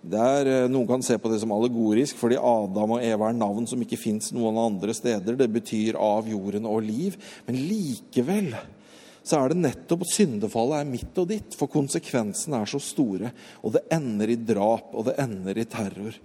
[0.02, 3.70] Der, eh, noen kan se på det som allegorisk, fordi Adam og Eva er navn
[3.70, 5.38] som ikke fins noen andre steder.
[5.40, 7.16] Det betyr 'av jorden og liv'.
[7.48, 8.52] Men likevel
[9.22, 13.30] så er det nettopp syndefallet er mitt og ditt, for konsekvensene er så store.
[13.62, 16.16] Og det ender i drap, og det ender i terror.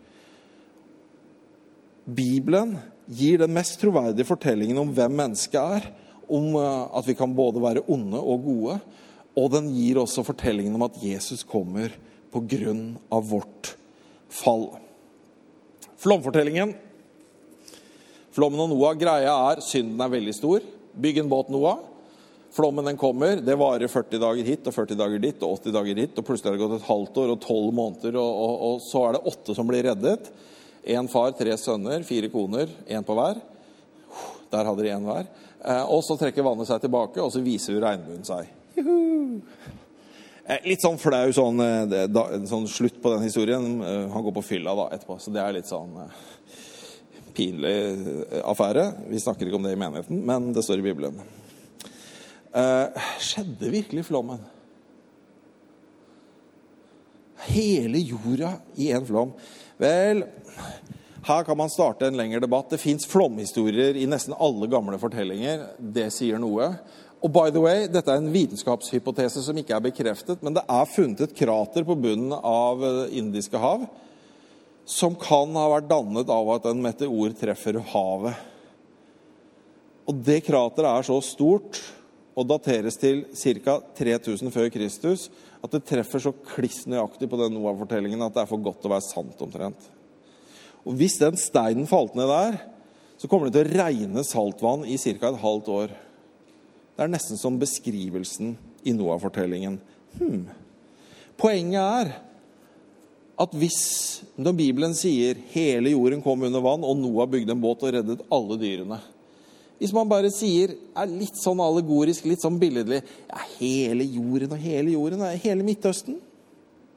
[2.06, 2.76] Bibelen
[3.06, 5.90] gir den mest troverdige fortellingen om hvem mennesket er,
[6.26, 8.78] om eh, at vi kan både være onde og gode.
[9.36, 11.92] Og den gir også fortellingen om at Jesus kommer
[12.32, 13.74] på grunn av vårt
[14.32, 14.70] fall.
[16.00, 16.72] Flomfortellingen.
[18.36, 20.64] Flommen og Noah, greia er synden er veldig stor.
[20.96, 21.84] Bygg en båt, Noah.
[22.56, 25.98] Flommen den kommer, det varer 40 dager hit og 40 dager dit og 80 dager
[26.00, 26.14] hit.
[26.16, 29.02] Og plutselig har det gått et halvt år og tolv måneder, og, og, og, så
[29.04, 30.30] er det åtte som blir reddet.
[30.96, 33.42] Én far, tre sønner, fire koner, én på hver.
[34.54, 35.28] Der hadde de én hver.
[35.66, 38.48] Eh, og så trekker vannet seg tilbake, og så viser regnbuen seg.
[40.46, 42.04] Eh, litt sånn flau sånn, eh,
[42.46, 43.64] sånn, slutt på den historien.
[44.12, 45.96] Han går på fylla da etterpå, så det er litt sånn
[47.34, 47.74] pinlig
[48.46, 48.92] affære.
[49.10, 51.18] Vi snakker ikke om det i menigheten, men det står i Bibelen.
[52.56, 54.40] Eh, skjedde virkelig flommen?
[57.46, 59.34] Hele jorda i en flom?
[59.76, 60.22] Vel,
[61.26, 62.70] her kan man starte en lengre debatt.
[62.72, 65.66] Det fins flomhistorier i nesten alle gamle fortellinger.
[65.76, 66.70] Det sier noe.
[67.20, 70.88] Og by the way, Dette er en vitenskapshypotese som ikke er bekreftet, men det er
[70.88, 73.84] funnet et krater på bunnen av Det indiske hav
[74.86, 78.36] som kan ha vært dannet av at en meteor treffer havet.
[80.06, 81.80] Og Det krateret er så stort
[82.36, 83.78] og dateres til ca.
[83.96, 85.30] 3000 før Kristus
[85.64, 88.90] at det treffer så kliss nøyaktig på den Noah-fortellingen at det er for godt til
[88.90, 89.88] å være sant omtrent.
[90.86, 92.60] Og Hvis den steinen falt ned der,
[93.16, 95.32] så kommer det til å regne saltvann i ca.
[95.32, 95.96] et halvt år.
[96.96, 99.80] Det er nesten som beskrivelsen i Noah-fortellingen.
[100.20, 100.46] Hmm.
[101.40, 102.14] Poenget er
[103.36, 107.82] at hvis, når Bibelen sier 'hele jorden kom under vann', og Noah bygde en båt
[107.82, 109.00] og reddet alle dyrene
[109.76, 114.62] Hvis man bare sier, er litt sånn allegorisk, litt sånn billedlig ja, 'Hele jorden og
[114.62, 116.16] hele jorden', er hele Midtøsten?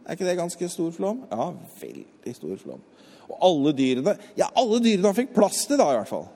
[0.06, 1.24] Er ikke det ganske stor flom?
[1.30, 1.52] Ja,
[1.82, 2.82] veldig stor flom.
[3.30, 6.28] Og alle dyrene Ja, alle dyrene han fikk plass til, da, i hvert fall.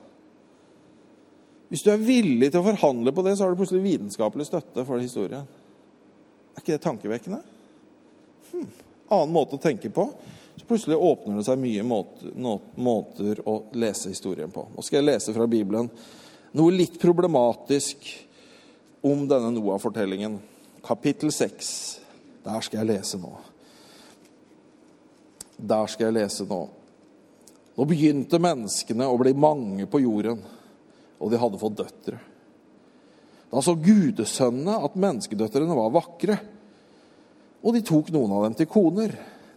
[1.72, 4.84] Hvis du er villig til å forhandle på det, så har du plutselig vitenskapelig støtte
[4.86, 5.48] for historien.
[6.54, 7.40] Er ikke det tankevekkende?
[8.52, 8.68] Hmm.
[9.10, 10.04] Annen måte å tenke på.
[10.54, 12.30] Så plutselig åpner det seg mye måter,
[12.76, 14.68] måter å lese historien på.
[14.70, 15.88] Nå skal jeg lese fra Bibelen
[16.54, 18.06] noe litt problematisk
[19.04, 20.38] om denne Noah-fortellingen.
[20.84, 21.68] Kapittel 6.
[22.44, 23.32] Der skal jeg lese nå.
[25.58, 26.60] Der skal jeg lese nå.
[27.74, 30.42] Nå begynte menneskene å bli mange på jorden
[31.24, 32.18] og de hadde fått døtre.
[33.48, 36.38] Da så gudesønnene at menneskedøtrene var vakre,
[37.64, 39.14] og de tok noen av dem til koner,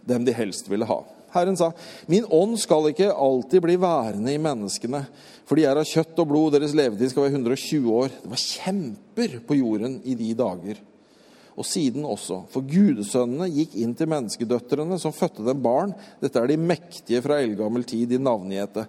[0.08, 1.02] dem de helst ville ha.
[1.32, 1.72] Herren sa,
[2.06, 5.06] 'Min ånd skal ikke alltid bli værende i menneskene,'
[5.44, 8.44] 'for de er av kjøtt og blod, deres levetid skal være 120 år.' Det var
[8.44, 10.80] kjemper på jorden i de dager.
[11.58, 15.92] Og siden også, for gudesønnene gikk inn til menneskedøtrene, som fødte dem barn.
[16.22, 18.86] Dette er de mektige fra eldgammel tid, de navngjete.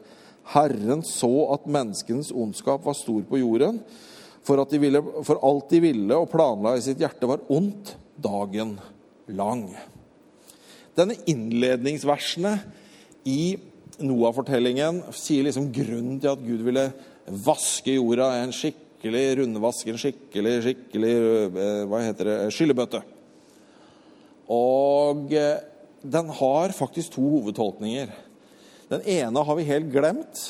[0.54, 3.82] Herren så at menneskenes ondskap var stor på jorden,
[4.46, 8.78] for, ville, for alt de ville og planla i sitt hjerte, var ondt dagen
[9.28, 9.68] lang.
[10.98, 12.56] Denne innledningsversene
[13.30, 13.58] i
[14.00, 16.86] Noah-fortellingen sier liksom grunnen til at Gud ville
[17.46, 21.14] vaske jorda en skikkelig rundvask, en skikkelig, skikkelig
[21.52, 23.04] eh, hva heter det, skyllebøtte.
[24.50, 25.60] Og eh,
[26.02, 28.12] den har faktisk to hovedtolkninger.
[28.90, 30.44] Den ene har vi helt glemt.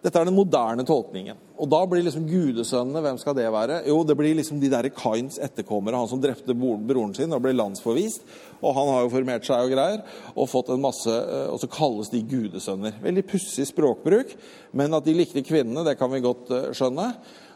[0.00, 1.36] Dette er den moderne tolkningen.
[1.60, 3.82] Og da blir liksom gudesønnene Hvem skal det være?
[3.90, 5.98] Jo, det blir liksom de der Kains etterkommere.
[6.00, 8.24] Han som drepte broren sin og ble landsforvist.
[8.62, 10.00] Og han har jo formert seg og greier.
[10.32, 12.96] Og fått en masse, eh, og så kalles de gudesønner.
[13.04, 14.32] Veldig pussig språkbruk.
[14.72, 17.10] Men at de likte kvinnene, det kan vi godt eh, skjønne.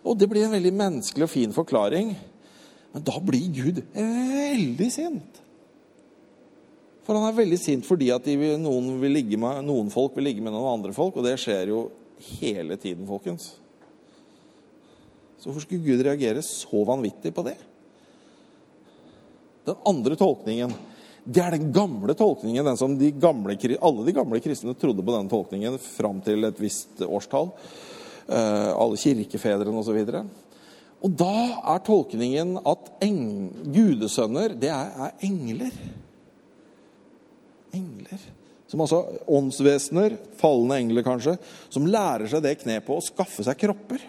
[0.04, 2.12] Og det blir en veldig menneskelig og fin forklaring.
[2.92, 5.40] Men da blir Gud veldig sint.
[7.04, 10.54] For han er veldig sint fordi at vil, noen, med, noen, folk vil ligge med
[10.54, 11.82] noen andre folk, og det skjer jo
[12.40, 13.54] hele tiden, folkens.
[15.38, 17.56] Så hvorfor skulle Gud reagere så vanvittig på det?
[19.64, 20.74] Den andre tolkningen
[21.24, 25.14] det er den gamle tolkningen, den som de gamle, alle de gamle kristne trodde på
[25.14, 27.48] den tolkningen fram til et visst årstall.
[28.28, 30.02] Uh, alle kirkefedrene osv.
[30.02, 30.20] Og, så
[31.00, 31.38] og da
[31.72, 32.92] er tolkningen at
[33.72, 35.72] gudesønner, det er, er engler
[37.74, 38.20] engler.
[38.74, 41.36] Som altså åndsvesener, falne engler kanskje,
[41.70, 44.02] som lærer seg det knepet å skaffe seg kropper.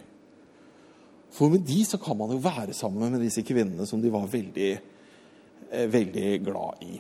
[1.36, 4.26] For med de så kan man jo være sammen med disse kvinnene som de var
[4.32, 6.98] veldig eh, veldig glad i,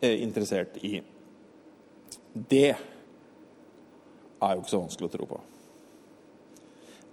[0.00, 0.98] eh, interessert i.
[2.34, 5.40] Det er jo ikke så vanskelig å tro på.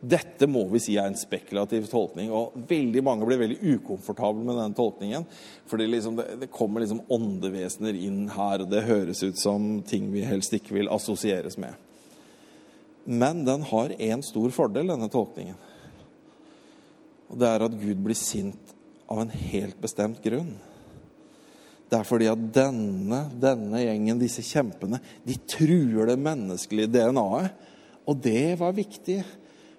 [0.02, 4.58] Dette må vi si er en spekulativ tolkning, og veldig mange blir veldig ukomfortable med
[4.58, 5.28] den tolkningen.
[5.70, 10.10] For liksom det, det, kommer liksom åndevesener inn her, og det høres ut som ting
[10.10, 11.78] vi helst ikke vil assosieres med.
[13.06, 15.60] Men den har én stor fordel, denne tolkningen.
[17.30, 18.74] Og det er at Gud blir sint
[19.06, 20.56] av en helt bestemt grunn.
[21.92, 27.68] Det er fordi at denne, denne gjengen, disse kjempene, de truer det menneskelige DNA-et.
[28.10, 29.20] Og det var viktig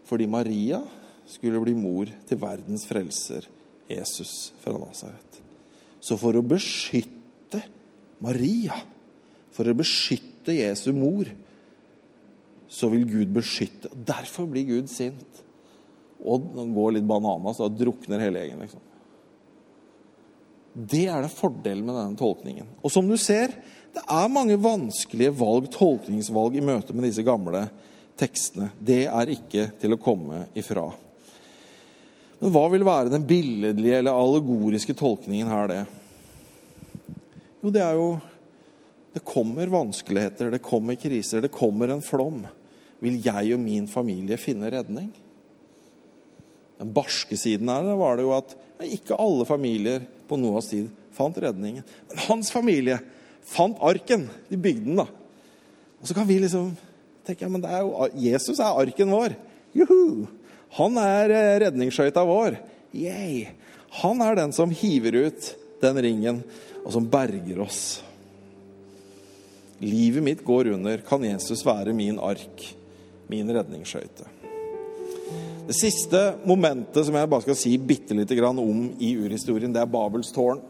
[0.09, 0.83] fordi Maria
[1.29, 3.47] skulle bli mor til verdens frelser,
[3.91, 5.41] Jesus fra Nasaret.
[6.03, 7.61] Så for å beskytte
[8.23, 8.77] Maria,
[9.55, 11.29] for å beskytte Jesu mor,
[12.73, 13.91] så vil Gud beskytte.
[13.93, 15.43] Derfor blir Gud sint.
[16.23, 18.63] Og går litt bananas og drukner hele gjengen.
[18.65, 18.83] liksom.
[20.73, 22.69] Det er det fordelen med denne tolkningen.
[22.81, 23.53] Og som du ser,
[23.93, 27.67] det er mange vanskelige valg, tolkningsvalg i møte med disse gamle
[28.19, 28.71] tekstene.
[28.79, 30.87] Det er ikke til å komme ifra.
[32.43, 35.83] Men hva vil være den billedlige eller allegoriske tolkningen her, det?
[37.63, 38.13] Jo, det er jo
[39.13, 42.47] Det kommer vanskeligheter, det kommer kriser, det kommer en flom.
[43.05, 45.11] Vil jeg og min familie finne redning?
[46.81, 48.55] Den barske siden her var det jo at
[48.89, 51.85] ikke alle familier på Noahs tid fant redningen.
[52.09, 52.97] Men hans familie
[53.45, 54.31] fant arken.
[54.49, 55.07] De bygde den, da.
[56.01, 56.73] Og så kan vi liksom
[57.27, 59.37] tenker jeg, men er jo, Jesus er arken vår.
[59.77, 60.29] Juhu!
[60.79, 62.57] Han er eh, redningsskøyta vår.
[62.97, 63.47] Yay!
[64.03, 65.53] Han er den som hiver ut
[65.83, 66.41] den ringen,
[66.83, 68.01] og som berger oss.
[69.83, 71.03] Livet mitt går under.
[71.05, 72.63] Kan Jesus være min ark,
[73.31, 74.29] min redningsskøyte?
[75.67, 79.83] Det siste momentet som jeg bare skal si bitte lite grann om i urhistorien, det
[79.83, 80.63] er Babels tårn.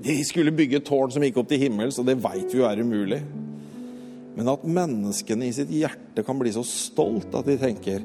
[0.00, 2.80] De skulle bygge tårn som gikk opp til himmels, og det veit vi jo er
[2.80, 3.20] umulig.
[4.36, 8.04] Men at menneskene i sitt hjerte kan bli så stolt at de tenker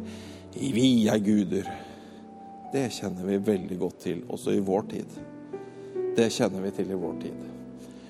[0.55, 1.67] vi er guder.
[2.71, 5.19] Det kjenner vi veldig godt til også i vår tid.
[6.15, 7.43] Det kjenner vi til i vår tid.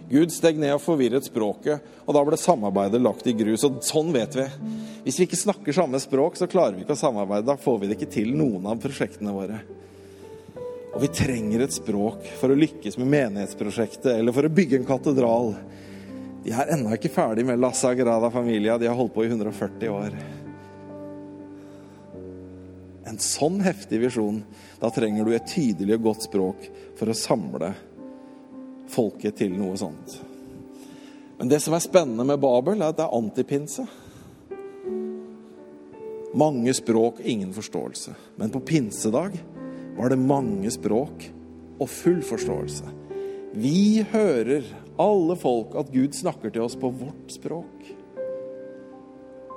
[0.05, 3.63] Gud steg ned og forvirret språket, og da ble samarbeidet lagt i grus.
[3.65, 4.45] Og sånn vet vi.
[5.05, 7.47] Hvis vi ikke snakker samme språk, så klarer vi ikke å samarbeide.
[7.49, 9.63] Da får vi det ikke til, noen av prosjektene våre.
[10.95, 14.87] Og vi trenger et språk for å lykkes med menighetsprosjektet eller for å bygge en
[14.87, 15.55] katedral
[16.45, 18.77] de er ennå ikke ferdig med La Sagrada Familia.
[18.77, 20.13] De har holdt på i 140 år.
[23.09, 24.43] En sånn heftig visjon,
[24.77, 26.69] da trenger du et tydelig og godt språk
[26.99, 27.71] for å samle
[28.93, 30.19] folket til noe sånt.
[31.39, 33.87] Men det som er spennende med Babel, er at det er antipinse.
[36.37, 38.13] Mange språk, ingen forståelse.
[38.37, 39.41] Men på pinsedag
[39.97, 41.25] var det mange språk
[41.81, 42.93] og full forståelse.
[43.57, 47.87] Vi hører alle folk, at Gud snakker til oss på vårt språk.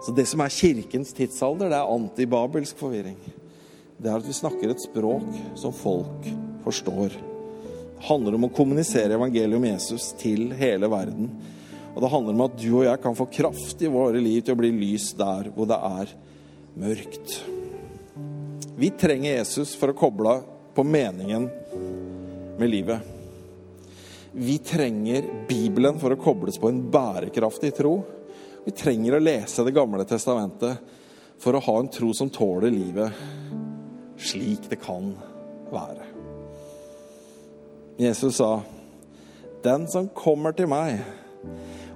[0.04, 3.18] Så det som er kirkens tidsalder, det er antibabelsk forvirring.
[3.98, 5.26] Det er at vi snakker et språk
[5.58, 6.28] som folk
[6.62, 7.16] forstår.
[7.98, 11.32] Det handler om å kommunisere evangeliet om Jesus til hele verden.
[11.96, 14.54] Og det handler om at du og jeg kan få kraft i våre liv til
[14.54, 16.14] å bli lys der hvor det er
[16.78, 17.40] mørkt.
[18.78, 20.38] Vi trenger Jesus for å koble
[20.78, 21.48] på meningen
[22.60, 23.17] med livet.
[24.40, 27.96] Vi trenger Bibelen for å kobles på en bærekraftig tro.
[28.62, 30.78] Vi trenger å lese Det gamle testamentet
[31.42, 33.18] for å ha en tro som tåler livet
[34.18, 35.10] slik det kan
[35.72, 36.06] være.
[37.98, 38.62] Jesus sa,
[39.62, 41.00] 'Den som kommer til meg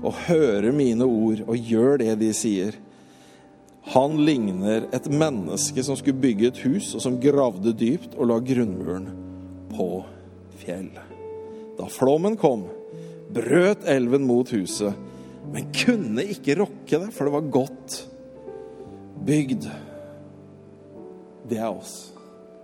[0.03, 2.75] og hører mine ord og gjør det de sier',
[3.83, 8.39] han ligner et menneske som skulle bygge et hus, og som gravde dypt og la
[8.39, 9.09] grunnmuren
[9.71, 10.05] på
[10.59, 11.12] fjell.
[11.79, 12.67] Da flommen kom,
[13.33, 14.97] brøt elven mot huset,
[15.53, 17.97] men kunne ikke rokke det, for det var godt
[19.27, 19.69] bygd.
[21.49, 22.13] Det er oss.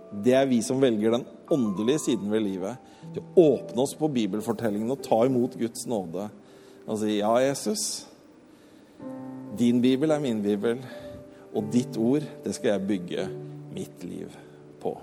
[0.09, 2.85] Det er vi som velger den åndelige siden ved livet.
[3.13, 6.29] Til å åpne oss på bibelfortellingen og ta imot Guds nåde.
[6.89, 7.83] Og si ja, Jesus.
[9.59, 10.79] Din bibel er min bibel,
[11.53, 13.25] og ditt ord, det skal jeg bygge
[13.73, 14.33] mitt liv
[14.81, 14.95] på.